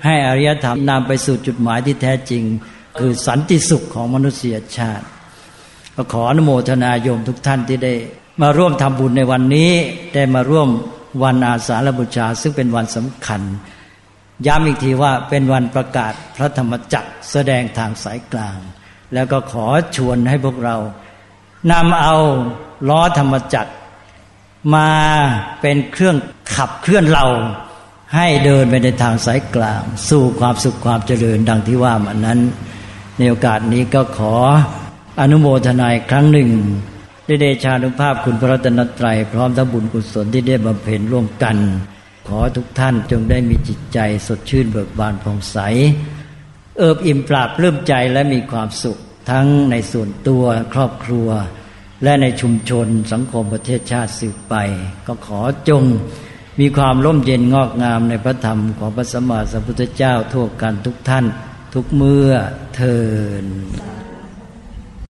[0.05, 2.43] ให้อริยธรรมนำไปสู่จุดหมายที่แท้จริง
[2.99, 5.05] คือสันติสุขของมนุษยชาติ
[5.95, 7.93] ก็ขออนุโมทนาโยมทุกท่านที่ได้
[8.41, 9.71] มาร่วมทำบุญในวันนี้
[10.13, 10.69] ได้มาร่วม
[11.23, 13.41] วันอาสาฬบูชา ซึ่งเป็นวันสำคัญ
[14.47, 18.57] ย้ำอีกทีว่าเป็นวันประกาศพระธรรมจักรแสดงทางสายกลาง
[19.13, 19.65] แล้วก็ขอ
[19.95, 20.77] ชวนให้พวกเรา
[21.71, 22.15] นำเอา
[22.89, 23.71] ล้อธรรมจักร
[24.75, 24.91] มา
[25.61, 26.17] เป็นเครื่อง
[26.55, 27.25] ขับเคลื่อนเรา
[28.15, 32.39] ให้เดินไปในทางสายกลาง สู่ความสุขความเจริญดังที่ว่ามานั้น
[33.18, 34.36] ในโอกาสนี้ก็ขอ
[35.22, 36.49] อนุโมทนายครั้งหนึ่ง
[37.26, 41.57] ได้เดชานุภาพคุณพระรัตนตรัยพร้อมทั้งบุญกุศลที่ได้บำเพ็ญร่วมกัน
[42.28, 45.57] ขอทุกท่านจงได้มีจิตใจสดชื่นเบิกบานผ่องใส
[46.78, 48.97] เอิบอิ่มปราบเริ่มใจและมีความสุข
[49.30, 50.43] ทั้งในส่วนตัว
[50.74, 51.28] ครอบครัว
[52.03, 54.55] และในชุมชนสังคมประเทศชาติสืบไป
[55.07, 55.84] ก็ขอจง
[56.59, 61.26] มีความร่มเย็นงอกงามในพระธรรมของพระสัมมาสัมพุทธเจ้าทั่วกันทุกท่าน
[61.78, 62.34] ทุกเมื่อ
[62.76, 62.97] เทิ
[63.43, 63.45] น